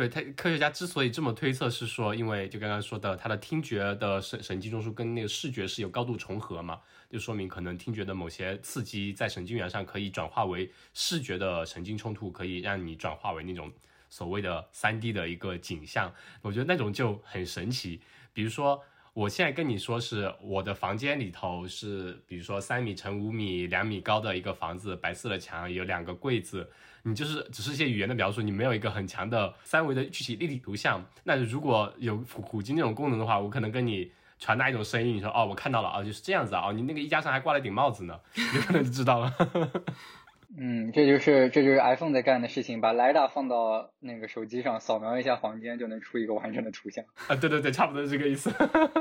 [0.00, 6.80] 对他，科学家之所以这么推测，是说，因为就刚刚说的，他的听觉的神神经中枢跟那个视觉是有高度重合嘛，
[7.10, 13.70] 就说明可能听觉的某些刺激在神经元上可以转化为视觉的神经冲突，可以让你转化为那种
[14.08, 16.10] 所谓的三 D 的一个景象。
[16.40, 18.00] 我觉得那种就很神奇。
[18.32, 18.82] 比如说，
[19.12, 26.70] 我现在跟你说是我的房间里头是，比如说三米乘五米、两米高的一个房子，白色的墙，有两个柜子。
[27.02, 31.04] 你就是只是一些语言的描述，你没有一个很强的三维的具体立体图像。
[31.24, 39.34] 那如果有虎虎鲸那种功能的话，我可能跟你传达一种声音，你说哦，我看到了啊，就是这样子啊，哦你那个衣架上还挂了顶帽子呢，你可能就知道了。
[40.58, 47.04] 嗯，这就是这就是 iPhone 在干的事情，把雷达放到那个手机上，扫描一下房间就能出一个完整的图像。
[47.28, 48.50] 啊，对对对，差不多是这个意思。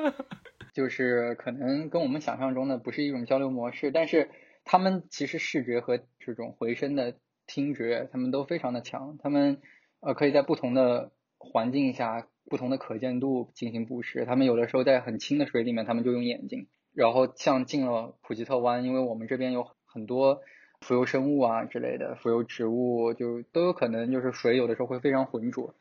[0.74, 4.30] 就是可能跟我们想象中的不是一种交流模式，但是
[4.64, 7.16] 他们其实视觉和这种回声的。
[7.52, 9.60] 听觉他们都非常的强，他们
[10.02, 14.24] 呃可以在不同的环境下、不同的可见度进行捕食。
[14.24, 16.68] 他们有的时候在很清的水里面，他们就用眼睛。
[16.94, 20.42] 然后像进了普吉特湾，因为我们这边有很多
[20.82, 25.74] 浮游生物啊之类的浮游植物，就都有可能就是水有的时候会非常浑浊。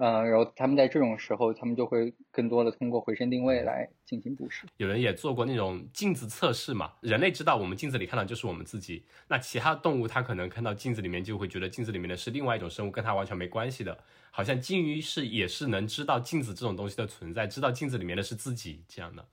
[0.00, 4.64] 嗯，然后他们在这种时候，他们就会更多的通过回声定位来进行捕食。
[4.76, 6.92] 有人也做过那种镜子测试嘛？
[7.00, 13.98] 人类知道我们镜子里看到就是我们自己，那其他动物它可能看到镜子里面就会觉得镜子里面的是另外一种生物，跟它完全没关系的。
[14.30, 19.26] 好像鲸鱼是也是能知道镜子这种东西的存在，知道镜子里面的是自己这样的。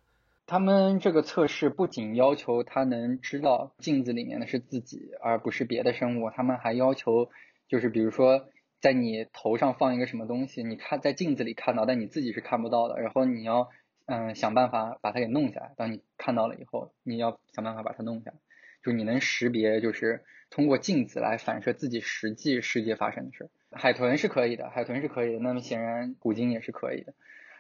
[0.46, 7.30] 他们这个测试不仅要求他能知道镜子里面的是自己，而不是别的生物，他们还要求
[7.68, 8.48] 就是比如说。
[8.82, 13.02] 在你头上放一个什么东西，你看在镜子里看到，但你自己是看不到的。
[13.02, 13.70] 然后你要
[14.06, 15.72] 嗯想办法把它给弄下来。
[15.76, 18.38] 当你看到了以后，你要想办法把它弄下来。
[18.84, 23.50] 就你能识别，就是通过镜子来反射自己实际世界发生的事。
[23.72, 25.40] 海豚是可以的，海豚是可以的。
[25.40, 27.16] 那么显然古鲸也是可以的。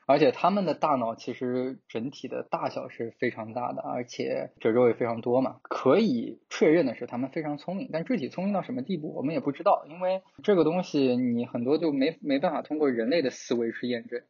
[0.05, 5.57] 而且他们的大脑其实整体的大小是非常大的，而且褶皱也非常多嘛。
[5.63, 14.21] 可以确认的是，他们非常聪明，但具体聪明到什么地步，我们也不知道，因为这个东西你很多就没没办法通过人类的思维去验证，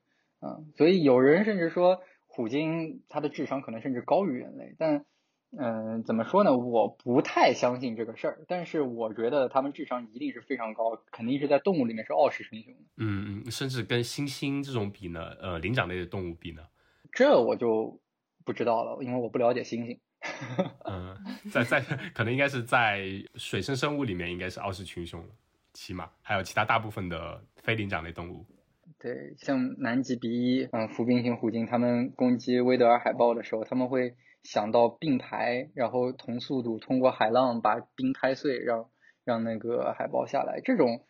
[0.42, 5.06] 嗯，所以有人甚至说虎鲸它的智商可能甚至高于人类，但。
[5.58, 6.56] 嗯，怎么说呢？
[6.56, 12.80] 我不太相信这个事儿，但是我觉得他们智商一定是非常高，肯定是在动物里面是傲视群雄的。
[12.98, 16.62] 嗯嗯，甚至跟猩猩这种比呢，呃，灵长类的动物比呢？
[17.12, 18.00] 这我就
[18.44, 19.98] 不知道了，因为我不了解猩猩。
[20.86, 21.18] 嗯，
[21.52, 21.80] 在在
[22.14, 25.28] 可能应该是在水生生物里面应该是傲视群雄了，
[25.74, 28.46] 起码还有其他大部分的非灵长类动物。
[29.00, 34.16] 对，像南极鼻翼、嗯，浮冰型虎鲸，它们攻击威德尔海豹的时候，他们会。
[34.46, 38.86] 想到并排，然后同速度通过海浪把冰拍碎，让
[39.26, 40.62] 让那个海豹下来。
[40.64, 41.04] 这种，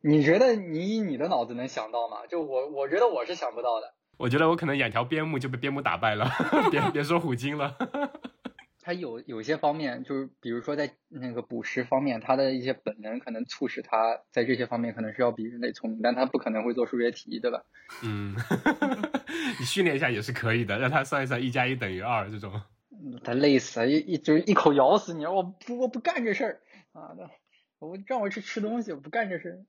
[0.00, 2.26] 你觉得你以你的脑子能想到吗？
[2.26, 3.94] 就我，我觉得我是想不到的。
[4.16, 6.28] 我觉得我可能养条边牧就被边牧打败了，
[6.72, 7.76] 别别说虎鲸了。
[8.82, 17.62] 它有有些方面，就是比如说在那个捕食方面，它的一些本能可能促使它在这些方面可能是要比人类聪明，但它不可能会做数学题，对吧？
[18.02, 18.34] 嗯，
[19.60, 22.50] 你训练一下也是可以的，让它算一算一加一等于二这种。
[23.22, 25.24] 他累死了，一一就是一口咬死你！
[25.26, 26.60] 我不我不干这事儿
[26.92, 27.16] 啊！
[27.78, 29.64] 我让我去吃东西，我不干这事儿。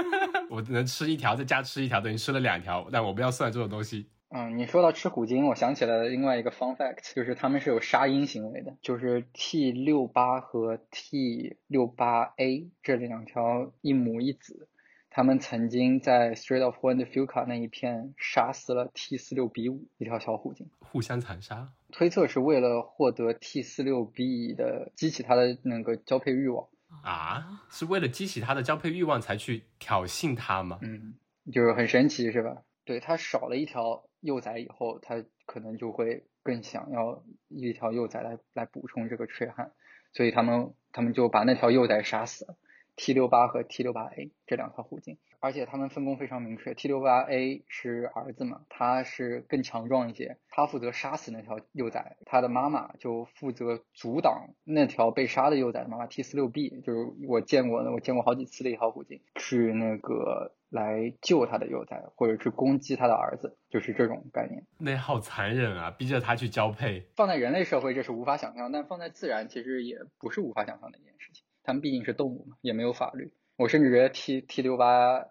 [0.48, 4.08] 我能吃一条，再加吃一条，等于吃了两条，但我不要算这种东西。
[4.30, 14.68] 嗯，你说到吃虎鲸，我想起了另外一个 fun fact，就是他们是有杀婴行为的，就是 T 六八和 T 六八 A 这两条一母一子。
[15.10, 21.72] 他们曾经在 Strait of Juan de Fuca 那一片杀死了 T 四六 B 五一条小虎鲸，互相残杀。
[21.90, 26.68] 推测是为了获得 T 四六 B 的激起它的那个交配欲望
[27.02, 27.64] 啊？
[27.68, 30.78] 是为了激起它的交配欲望才去挑衅它吗？
[30.82, 31.14] 嗯，
[31.52, 32.62] 就是很神奇是吧？
[32.84, 39.72] 对，它少了一条幼崽以后，它可能就会更想要一条幼崽来来补充这个缺憾，
[40.12, 42.56] 所以他们他们就把那条幼崽杀死了。
[43.02, 46.74] T 六八和 T 六八 A 这两条虎鲸，而且它们分工非常明确。
[46.74, 64.66] T 六八 A 是儿子嘛，它是更强壮一些，它负责杀死那条幼崽，它的妈妈就负责阻挡那条被杀的幼崽的妈妈 T 四六 B，就是我见过的，我见过好几次的一条虎鲸，去那个来救它的幼崽，或者去攻击它的儿子，就是这种概念。
[64.78, 67.06] 那好残忍啊，逼着它去交配。
[67.16, 71.46] 放在人类社会这是无法想象，但放在自然其实也不是无法想象的一件事情。
[71.70, 73.32] 他们毕竟是动物嘛，也没有法律。
[73.56, 75.26] 我甚至觉得 T T 六八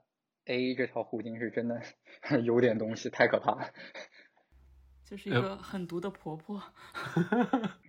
[0.46, 1.82] A 这条虎鲸是真的
[2.46, 3.68] 有点东西，太可怕了。
[5.04, 6.56] 就是一个狠毒的婆婆。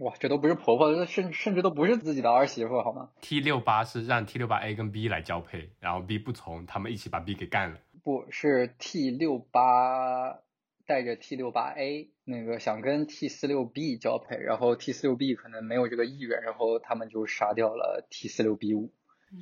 [0.01, 7.79] 哇，这都不是婆婆，甚甚至都不是自己的儿媳妇，好吗？T 六八是让 T 六八 A 跟 B 来交配，然后 B 不从，他们一起把 B 给干了。
[8.03, 10.41] 不是 T 六八
[10.87, 18.73] 带着 T 六八 A 那个想跟 T 四六 B 交配，然后 T 四六 B 可能没有这个意愿，然后他们就杀掉了 T 四六 B
[18.75, 18.93] 五，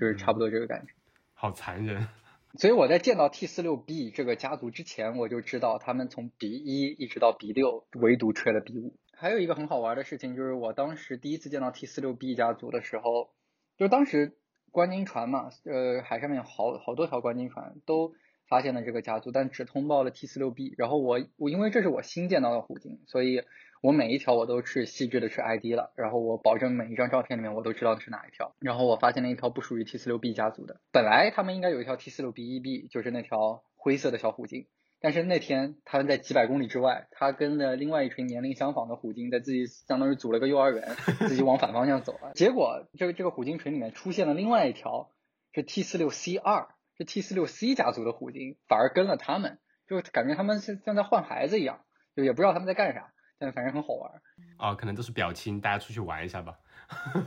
[0.01, 0.93] 就是差不多这个感觉。
[1.35, 2.09] 好残忍。
[2.59, 8.97] 所以我在见到 T 四六 B 这个家族之前，我就知道他们从 B 一一直到 B 六，唯独缺了 B 五。
[9.15, 13.31] 还有一个很好玩的事情，就是我当时第一次见到 T 四六 B 家族的时候，
[13.77, 14.39] 就当时
[14.71, 18.15] 观鲸船嘛，呃，海上面好好多条观鲸船都
[18.49, 20.75] 发现了这个家族，但只通报了 T 四六 B。
[20.77, 23.43] 然后我我因为这是我新见到的虎鲸，所以。
[23.81, 28.53] 我每一条我都是细致的去 ID 了，然后我保证每一张照片里面我都知道的是哪一条。
[28.59, 34.67] 然后我发现了一条不属于 T 四六 B 家族的，本来他们应该有一条 T 四六 B 一 B，就是那条灰色的小虎鲸。
[34.99, 40.97] 但是那天他们在几百公里之外，他跟着另外一群年龄相仿的虎鲸在自己相当于组了个幼儿园，
[41.29, 42.33] 自己往反方向走了。
[42.35, 45.13] 结果这个这个虎鲸群里面出现了另外一条
[45.55, 46.67] 是 T 四六 C 二，
[46.99, 51.85] 是 T 四六 C 家族的虎鲸，反而跟了他们，就感觉他们像像在换孩子一样，
[52.15, 53.13] 就也不知道他们在干啥。
[53.41, 54.11] 但反正很好玩
[54.59, 56.59] 哦，可能都是表亲，大家出去玩一下吧。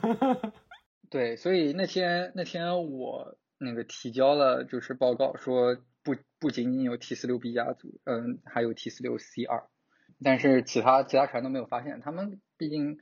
[1.10, 9.64] 对，所以那天那天我那个提交了就是报告，说不不仅仅有 T 四六 B 家族，嗯，还有 T 四六 C 二，
[10.22, 12.02] 但是其他其他船都没有发现。
[12.02, 12.98] 他们毕竟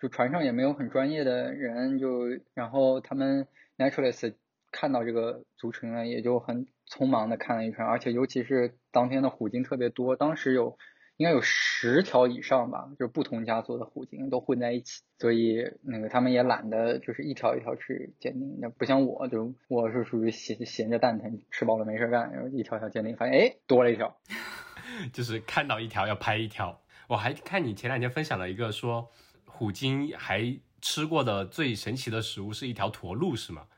[0.00, 3.46] 就船上也没有很专业的人，就然后他们
[3.76, 4.36] naturalist
[4.74, 10.76] 看到这个族群呢，也就很匆忙的看了一圈，而且尤其是当天的虎鲸特别多，当时有。
[11.16, 24.18] 应该有十条以上吧，就是不同家族的虎鲸都混在一起，所以那个他们也懒得就是一条一条去鉴定，那不像我，就我是属于闲闲着蛋疼，吃饱了没事干，然后一条条鉴定，发现哎多了一条，
[25.14, 26.82] 就是看到一条要拍一条。
[27.06, 29.08] 我还看你前两天分享了一个说
[29.44, 33.68] 虎鲸还吃过的最神奇的食物是一条驼鹿是吗？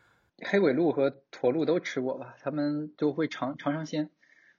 [0.44, 4.10] 黑尾鹿和驼鹿都吃过吧，他们就会尝尝尝鲜。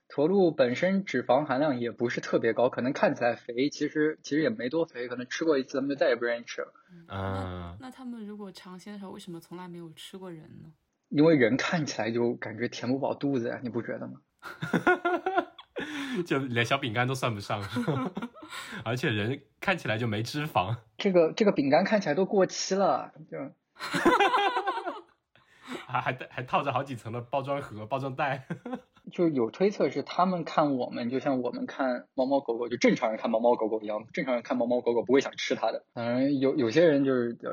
[0.10, 6.74] 驼鹿本身脂肪含量也不是特别高，可能看起来肥，其实其实也没多肥，可能吃过一次他们就再也不愿意吃了。
[7.10, 10.72] 嗯，那他们如果尝鲜的时候，为什么从来没有吃过人呢？
[11.10, 14.22] 因为人看起来就感觉填不饱肚子呀，你不觉得吗？
[16.26, 17.62] 就连小饼干都算不上，
[18.84, 20.76] 而且人看起来就没脂肪。
[20.98, 23.38] 这个这个饼干看起来都过期了，就。
[25.88, 28.46] 还还带还套着好几层的包装盒、包装袋，
[29.12, 35.86] 就有推测是他们看我们，就像我们看猫猫狗狗，就正常人看猫猫狗狗一样，正常人看猫猫狗狗不会想吃它的。
[35.94, 37.52] 嗯，有有些人就是呃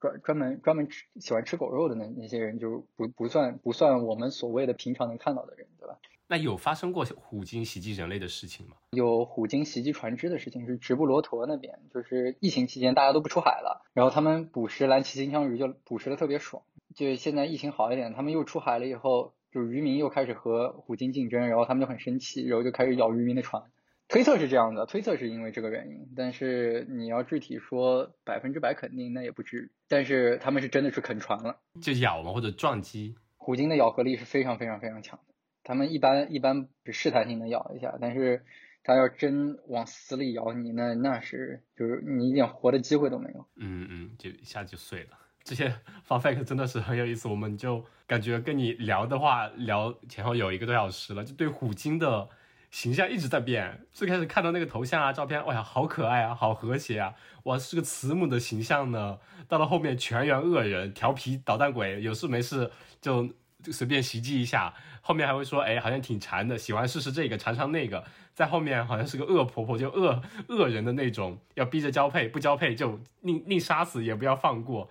[0.00, 5.96] 专专门专门吃喜欢吃狗肉的那那些人就不不算不算我们所谓的平常能看到的人，对吧？
[6.28, 8.74] 那有发生过虎鲸袭击人类的事情吗？
[8.90, 16.64] 有虎鲸袭击船只的事情，是直布罗陀那边，就是疫情期间大家都不出海了，然后他们捕食蓝鳍金枪鱼就捕食的特别爽。
[16.96, 23.62] 就现在疫情好一点，他们又出海了以后，就是渔民又开始和虎鲸竞争，然后他们就很生气，然后就开始咬渔民的船。
[24.08, 29.70] 推测是这样的，推测是因为这个原因，但是你要具体说百分之百肯定，那也不至于。
[29.88, 33.14] 但是他们是真的去啃船了，就咬嘛或者撞击。
[33.36, 35.34] 虎鲸的咬合力是非常非常非常强的，
[35.64, 38.42] 他们一般一般是试探性的咬一下，但是
[38.82, 43.46] 他要真往死里咬你，那那是就是你一点活的机会都没有。
[43.56, 45.25] 嗯嗯，就一下就碎了。
[45.46, 45.72] 这些
[46.08, 52.28] fuck 真的是很有意思，我们就感觉跟你聊的话，聊前后有一个多小时了，就对虎鲸的
[52.72, 53.86] 形象一直在变。
[53.92, 59.18] 最开始看到那个头像啊、照片，哇呀，好可爱啊，好和谐啊，哇，是个慈母的形象呢。
[59.46, 62.68] 到了后面全员恶人、调皮捣蛋鬼，有事没事
[63.00, 63.28] 就
[63.62, 64.74] 就随便袭击一下。
[65.00, 68.02] 后面还会说，哎，好像挺馋的，喜欢试试这个，尝尝那个。
[68.34, 74.90] 在后面好像是个恶婆婆，就恶恶人的那种，要逼着交配，不交配就宁宁杀死也不要放过。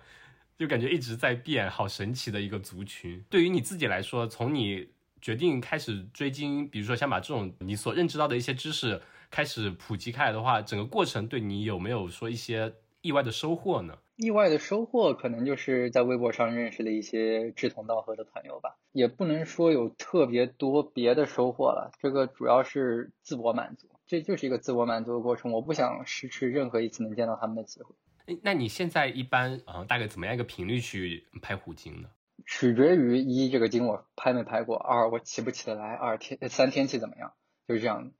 [0.58, 3.22] 就感觉一直在变，好神奇的一个族群。
[3.28, 4.88] 对于你自己来说，从你
[5.20, 9.00] 决定开始追鲸，比如说想把这种你所认知到的一些知识
[9.30, 13.98] 开始普及开来的话，整个过程对你有没有说一些意外的收获呢？
[14.16, 21.90] 意外的收获可能就是在微博上认识了一些志同道合的朋友吧，也不能说有特别多别的收获了。
[22.00, 25.52] 这个主要是自我满足，这就是一个自我满足的过程。
[25.52, 27.94] 我不想失去任何一次能见到他们的机会。
[28.42, 32.08] 那你现在一般啊，大概怎么样一个频率去拍虎鲸呢？
[32.44, 37.32] 取决于一这个鲸我拍没拍过，二我起不起得来，二天三天气怎么样，
[37.66, 38.12] 就是这样。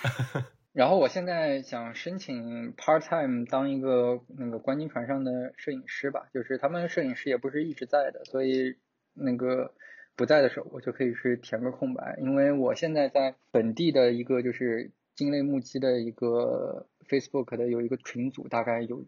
[0.72, 8.76] 然后我现在想申请 part time 当一个那个观鲸船上的摄影师吧，就是他们摄影师也不是一直在的，所以
[9.12, 9.74] 那个
[10.16, 19.04] 不在的时候我就可以去填个空白，因为我现在在本地的一个就是鲸类目击的一个 Facebook 的有一个群组，大概有。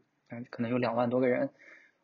[0.51, 1.51] 可能有两万多个人，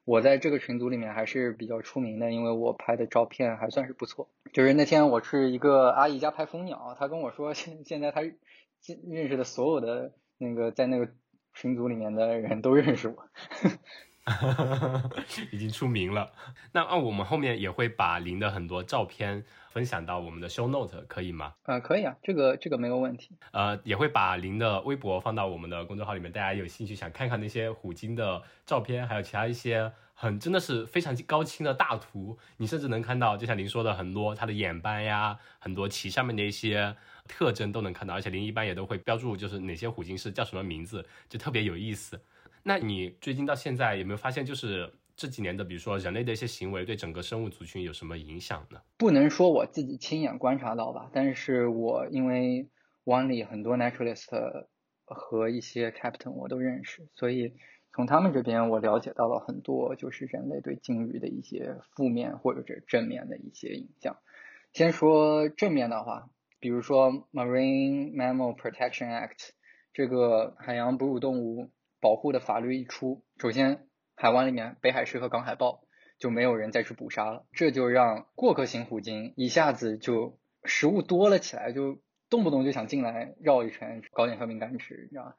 [0.05, 4.28] 我在这个群组里面还是比较出名的，因为我拍的照片还算是不错。
[4.53, 11.09] 就是那天我去一个阿姨家拍蜂鸟，她跟我说现现在她认识的所有的那个在那个
[11.55, 13.28] 群组里面的人都认识我。
[15.51, 16.32] 已经出名了。
[16.73, 21.55] 那啊，我们后面也会把林的很多照片分享到我们的 show note，可以吗？
[21.65, 23.36] 啊，可以啊，这个这个没有问题。
[23.53, 36.94] 呃，也会把林的微博放到我们的公众号里面，大家有兴趣想看看那些虎鲸的照片，还有其他一些很真的是非常高清的大图，你甚至能看到，就像林说的，很多它的眼斑呀，很多鳍上面的一些
[37.27, 42.20] 特征都能看到，而且林一般也都会标注，就是哪些虎鲸是叫什么名字，就特别有意思。
[42.64, 48.80] 那你最近到现在有没有发现，就是这几年的，比如说人类的一些行为对整个生物族群有什么影响呢？
[48.97, 52.68] 不能说我自己亲眼观察到吧，但是我因为
[53.05, 54.66] 湾里很多 naturalist
[55.05, 57.52] 和一些 captain 我都认识，所以
[57.93, 64.16] 从他们这边我了解到了很多，就是人类对鲸鱼的一些负面或者是正面的一些影响。
[64.72, 66.30] 先说正面的话，
[66.60, 69.51] 比如说 Marine Mammal Protection Act
[69.93, 71.70] 这个海洋哺乳动物。
[72.03, 75.85] 保护的法律一出，首先海湾里面北海狮和港海豹
[76.19, 85.35] 就没有人再去捕杀了，这就让过客型虎鲸一下子就食物多了起来，就动不动就想进来绕一圈，搞点小饼干吃，你知道吗？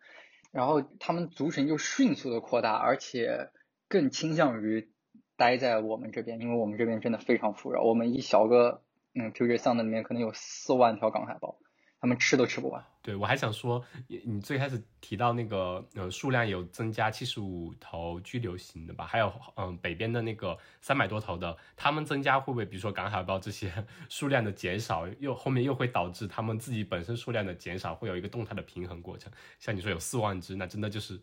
[0.54, 3.50] 然后他们族群就迅速的扩大，而且
[3.90, 4.90] 更倾向于
[5.36, 8.84] 待在我们这边，因为我们这边真的非常富饶，我们一小个
[9.14, 11.58] 嗯 Puget Sound 里面可能有四万条港海豹。
[12.04, 12.84] 他们吃都吃不完。
[13.02, 13.82] 对我还想说，
[14.26, 19.06] 你最开始提到那个呃数量有增加七十五头居留型的吧？
[19.06, 23.72] 还有嗯北边的那个三百多头的，他们增加会不会比如说港海豹这些
[24.10, 29.32] 数量的减少，又后面又会导致他们自己本身数量的减少，会有一个动态的平衡过程？
[29.60, 31.22] 像你说有四万只，那真的就是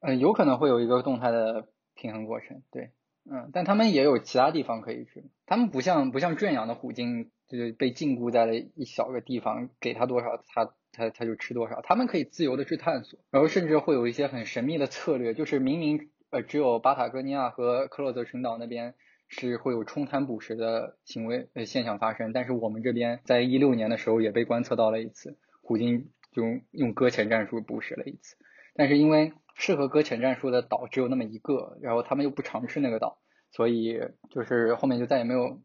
[0.00, 2.62] 嗯有可能会有一个动态的平衡过程。
[2.70, 2.90] 对，
[3.30, 7.30] 嗯，但他们也有其他地方可以去，他们不像不像圈养的虎鲸。
[7.52, 11.82] 就是被禁锢在了一小个地方，给他多少，他他他就吃多少。
[11.82, 18.94] 他们可以自由的去探索，然后甚至会有一些很神秘的策略，就是明明呃只有巴塔哥尼亚和克洛泽群岛那边
[19.28, 28.36] 是会有冲滩捕食的行为呃现象发生，但是我们这边在一六年的时候也被观测到了一次，虎鲸就用搁浅战术捕食了一次，
[28.74, 33.18] 但是因为适合搁浅战术的岛只有那么一个，然后他们又不常去那个岛，
[33.50, 34.00] 所以
[34.30, 35.60] 就是后面就再也没有。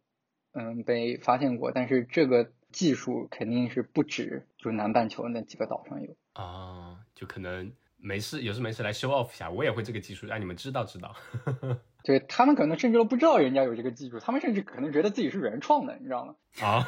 [0.60, 11.16] 嗯，被发现过，但是这个技术肯定是不止就南半球那几个岛上有啊，就可能没事，有事没事来 show off 一下，我也会这个技术，让你们知道知道。
[12.04, 16.36] 对他们可能甚至都不知道人家有这个技术，他们甚至可能觉得自己是原创的，你知道吗？
[16.62, 16.84] 啊，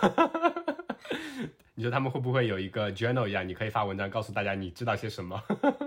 [1.75, 5.39] 你说他们会不会有一个 journal 一样，你可以发文章告诉大家你知道些什么？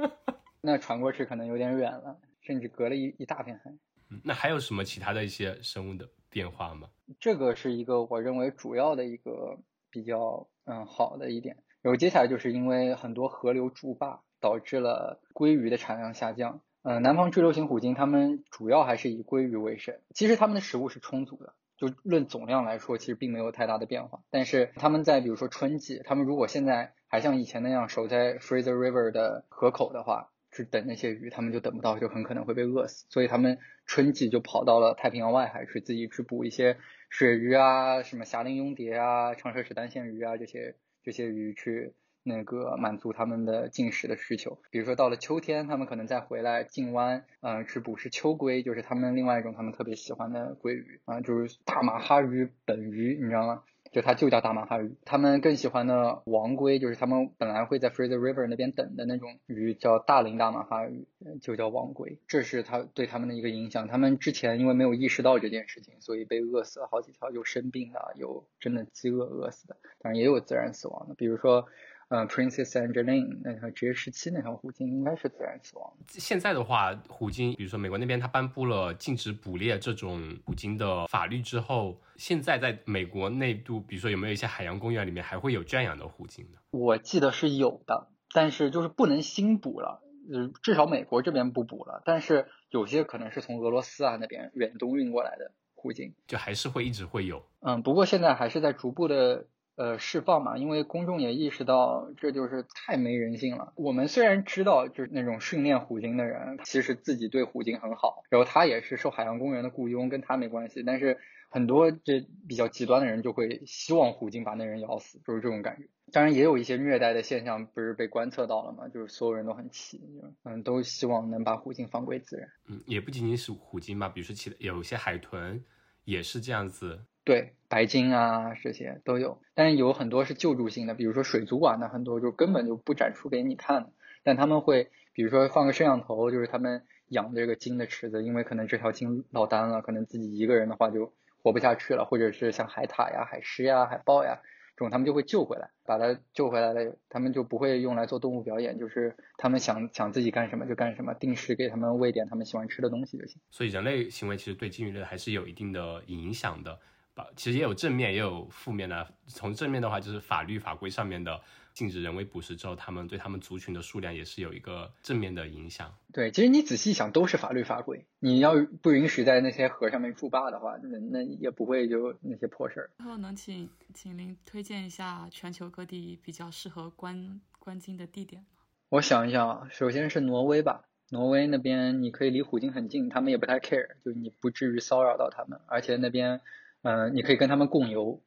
[0.63, 3.71] 那传过去可能有点远了，甚至隔了一一大片海。
[4.11, 6.89] 嗯那还有什么其他的一些生物的变化吗？
[7.21, 9.59] 这个是一个我认为主要的一个
[9.91, 11.59] 比较嗯好的一点。
[11.83, 16.61] 然后接下来就是因为很多河流筑坝，导致了鲑鱼的产量下降。
[16.83, 20.01] 嗯，南方巨流型虎鲸它们主要还是以鲑鱼为生。
[20.15, 24.21] 其实它们的食物是充足的，就论总量来说，其实并没有太大的变化。
[24.31, 33.07] 但是它们在比如说春季，它们如果现在还像以前那样守在 Fraser River 的河口的话，去等那些鱼，他们就等不到，就很可能会被饿死。
[33.09, 36.77] 所以他们春季就跑到了太平洋外海去，自己去捕一些
[37.11, 44.61] 鳕鱼啊、什么霞鳞蛹蝶啊、长舌齿单线鱼啊这些这些鱼去那个满足他们的进食的需求。
[44.71, 53.65] 比如说到了秋天，他们可能再回来近湾，嗯，去捕食秋鲑，就是他们另外一种他们特别喜欢的鲑鱼啊，就是大马哈鱼本鱼，你知道吗？
[53.93, 61.07] 就它就叫大马哈鱼，他们更喜欢的王龟，就是他们本来会在 Fraser River 那边等的那种鱼，叫大龄大马哈鱼，
[61.43, 62.19] 就叫王龟。
[62.27, 63.87] 这是它对他们的一个影响。
[63.87, 71.69] 他们之前因为没有意识到这件事情，所以被饿死了好几条，有生病的，有真的饥饿饿死的，当然也有自然死亡的，比如说。
[72.13, 75.91] 呃，Princess Angeline 那条职业时期那条虎鲸应该是自然死亡。
[76.09, 86.59] 现在的话，虎鲸，比如说美国那边它颁布了禁止捕猎这种虎鲸的法律之后，现在在美国内部，比如说有没有一些海洋公园里面还会有圈养的虎鲸呢？
[86.73, 92.03] 我记得是有的，但是就是不能新捕了，呃，至少美国这边不捕了。
[92.05, 97.43] 但是有些可能是从俄罗斯啊那边远东运过来的虎鲸，就还是会一直会有。
[97.61, 99.47] 嗯，不过现在还是在逐步的。
[99.83, 103.73] 呃，释放嘛，因为公众也意识到这就是太没人性了。
[103.75, 110.85] 我们虽然知道，就是那种训练虎鲸的人，其实自己对虎鲸很好，然后他也是受海洋公园的雇佣，跟他没关系。
[110.85, 111.19] 但是
[111.51, 115.89] 很多这比较极端的人就会希望虎鲸把那人咬死，就是这种感觉。
[116.13, 118.87] 当然也有一些虐待的现象，不是被观测到了嘛？
[118.87, 120.01] 就是所有人都很气，
[120.45, 122.49] 嗯，都希望能把虎鲸放归自然。
[122.69, 125.65] 嗯，也不仅仅是虎鲸吧，比如说其有些海豚。
[126.05, 133.93] 也是这样子，对，白金啊这些都有，但是有很多是救助性的，比如说水族馆的很多就根本就不展出给你看，
[134.25, 141.13] 但他们会比如说放个摄像头，就是他们养的这个金的池子，因为可能这条金落单了，可能自己一个人的话就
[141.43, 144.41] 活不下去了，或者是像海獭呀、海狮呀、海豹呀
[144.75, 153.41] 这种，他们就会救回来，把它救回来了，他们就不会用来做动物表演，就是他们想想自己干什么就干什么，定时给他们喂点他们喜欢吃的东西就行。
[153.51, 156.81] 所以人类行为其实对鲸鱼类还是有一定的影响的。
[157.15, 159.07] 吧，其实也有正面也有负面的。
[159.27, 161.41] 从正面的话，就是法律法规上面的
[161.75, 165.95] 禁止人为捕食之后，他们对他们族群的数量也是有一个正面的影响。
[166.13, 168.07] 对，其实你仔细想，都是法律法规。
[168.19, 172.91] 你要不允许在那些河上面筑坝的话，那那也不会就那些破事儿。
[172.99, 178.49] 然后能请请您推荐一下全球各地比较适合观观鲸的地点吗？
[178.89, 180.85] 我想一想啊，首先是挪威吧。
[181.11, 186.41] 挪威那边你可以离虎鲸很近，他们也不太 care，就你不至于骚扰到他们，而且那边。
[186.83, 188.21] 嗯，你可以跟他们共游，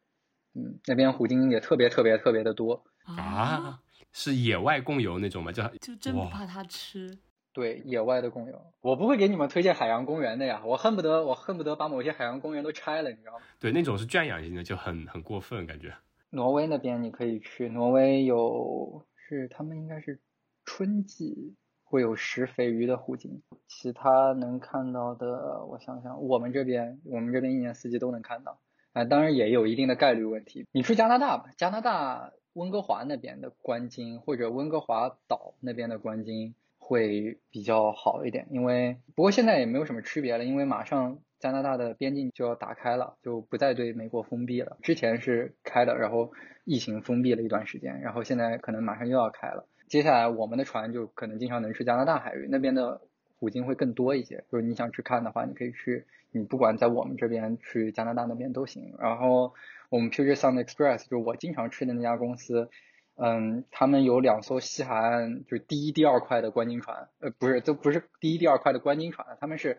[0.54, 3.80] 嗯，那边虎鲸也特别特别特别的多啊，
[4.12, 5.52] 是野外共游那种吗？
[5.52, 7.18] 就就真不怕它吃？
[7.54, 13.46] 对，野外的共游，我不会给你们推荐海洋公园的呀，我恨不得我恨不得把某些海洋公园都拆了，你知道吗？
[13.60, 15.94] 对，那种是圈养型的，就很很过分感觉。
[16.32, 20.20] 挪威那边你可以去，挪威有是他们应该是
[20.66, 21.56] 春季。
[21.86, 28.60] 会有食肥鱼的虎鲸，其他能看到的，我想想，我们这边我们这边一年四季都能看到，
[28.92, 30.68] 啊，当然也有一定的概率问题。
[30.72, 44.78] 你去加拿大吧，加拿大温哥华那边的观鲸或者温哥华岛那边的观鲸会比较好一点，因为不过现在也没有什么区别了，因为马上加拿大的边境就要打开了，就不再对美国封闭了。
[44.82, 46.32] 之前是开的，然后
[46.64, 49.68] 疫情封闭了一段时间，然后现在可能马上又要开了。
[49.88, 53.02] 接下来我们的船就可能经常能去加拿大海域，那边的
[53.38, 54.44] 虎鲸会更多一些。
[54.52, 58.96] 就是你想去看的话，你可以去，你不管在我们这边去加拿大那边都行。
[59.00, 59.54] 然后
[59.90, 62.70] 我们 Puget Sound Express 就我经常去的那家公司，
[63.16, 69.78] 嗯，他们有两艘西海岸就是第一、第二块的观鲸船，呃，不是，都不是第一、第二块的观鲸船，他们是，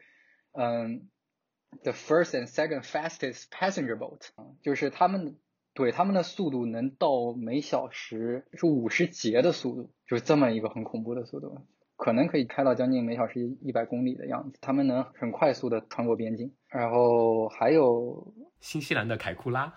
[0.52, 1.08] 嗯
[1.82, 4.20] ，the first and second fastest passenger boat，
[4.62, 5.36] 就是他们。
[5.76, 11.60] 对他们的速度能到每小时是五十节的速度，就是这么一个很恐怖的速度，
[11.96, 14.58] 可能可以开到将近每小时一百公里的样子。
[14.62, 16.54] 他们能很快速的穿过边境。
[16.68, 19.74] 然后还有新西兰的凯库拉，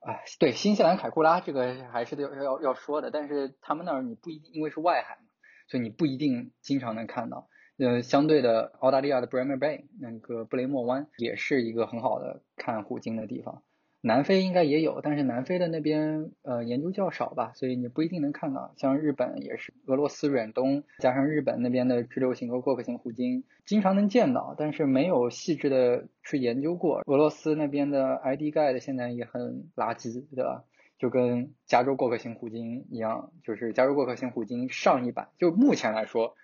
[0.00, 5.30] 啊，对，新西兰凯库拉这个还是要要要说的，但是他们那儿你不一定，因为是外海嘛，
[5.68, 7.48] 所以你不一定经常能看到。
[7.78, 13.62] 呃，相对的，澳大利亚的 Bremer Bay 那个布雷默湾也是一个很好的看虎鲸的地方。
[14.04, 18.74] 南非应该也有，但是南非的那边呃研究较少吧，所以你不一定能看到。
[18.76, 27.02] 像日本也是，俄罗斯远东加上日本那边的支流型和过客型虎鲸，经常能见到，但是没有细致的去研究过。
[27.06, 30.64] 俄罗斯那边的 ID Guide 现在也很垃圾，对吧？
[30.98, 36.34] 就跟加州过客型虎鲸一样，就是加州过客型虎鲸上一版，就目前来说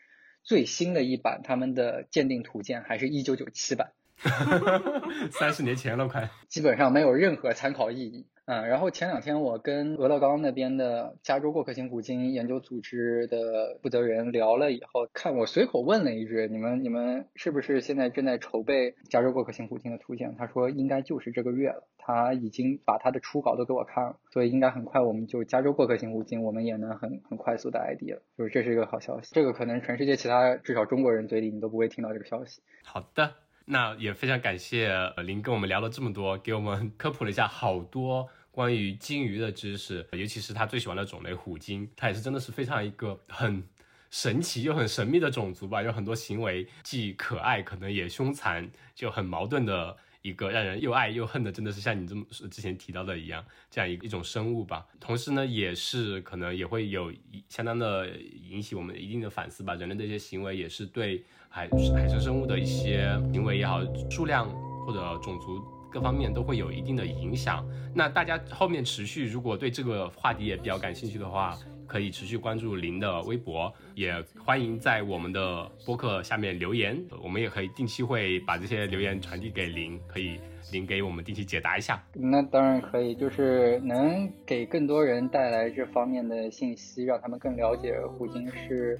[0.44, 3.90] 最新的一版，他们的鉴定图鉴还是一九九七版。
[5.30, 8.26] 三十年前了，快，基本上没有任何参考意义。
[8.46, 28.22] 嗯，然后前两天我跟俄勒冈那边的加州过客型虎鲸研究组织的负责人聊了以后，看我随口问了一句：“你们你们是不是现在正在筹备加州过客型虎鲸的图鉴？”他说：“应该就是这个月了，他已经把他的初稿都给我看了，所以应该很快我们就加州过客型虎鲸，我们也能很很快速的 ID 了。
[28.38, 32.62] 就是这是一个好消息，这个可能全世界其他至少中国人嘴里你都不会听到这个消息。
[32.82, 33.34] 好的。
[33.70, 34.90] 那也非常感谢
[35.24, 43.62] 林跟我们聊了这么多，给我们科普了一下好多关于鲸鱼的知识，尤其是他最喜欢的种类虎鲸，它也是真的是非常一个很
[44.10, 49.96] 神奇又很神秘的种族吧，有很多行为既可爱，可能也凶残，就很矛盾的。
[50.20, 54.84] 一个让人又爱又恨的，真的是像你这么之前提到的一样，这样一一种生物吧。
[54.98, 57.12] 同时呢，也是可能也会有
[57.48, 58.10] 相当的
[58.50, 59.76] 引起我们一定的反思吧。
[59.76, 63.80] 人类的一些行为也是对海海生生物的一些行为也好，
[64.10, 64.48] 数量
[64.86, 65.60] 或者种族
[65.90, 67.66] 各方面都会有一定的影响。
[67.94, 74.14] 那大家后面持续如果对这个话题也比较感兴趣的话，可以持续关注林的微博，也
[74.44, 80.38] 欢迎在我们的播客下面留言，我们也可以定期会把这些留言传递给林，可以。
[80.70, 88.98] 您给我们定期解答一下，那当然可以，就是能给更多人带来这方面的信息，让他们更了解虎鲸，是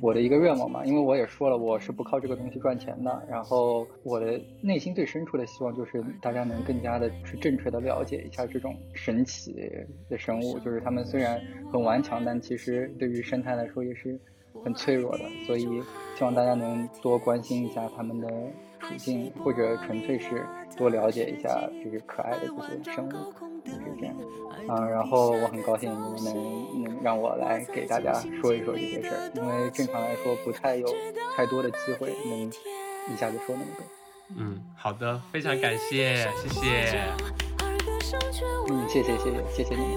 [0.00, 0.84] 我的一个愿望嘛。
[0.84, 3.22] 因为我也说了，我是不靠这个东西赚钱的。
[3.28, 9.52] 然后我的内心最深处的希望就是大家能更加的去正确的了解一下这种神奇
[10.08, 11.40] 的生物，就是它们虽然
[11.72, 14.18] 很顽强，但其实对于生态来说也是
[14.64, 15.62] 很脆弱的，所以
[16.16, 18.28] 希望大家能多关心一下他们的
[18.78, 20.46] 处境，或者纯粹是
[20.76, 23.32] 多了解一下这个可爱的这些生物，
[23.64, 24.14] 就是这样。
[24.68, 30.86] 嗯，然后我很高兴你们能能让我来给大家说一说这些事儿，因为正常来说不太有
[31.34, 32.46] 太多的机会能
[33.12, 33.84] 一下子说那么多。
[34.36, 37.00] 嗯，好的，非常感谢，谢谢。
[38.68, 39.96] 嗯，谢谢谢谢谢谢你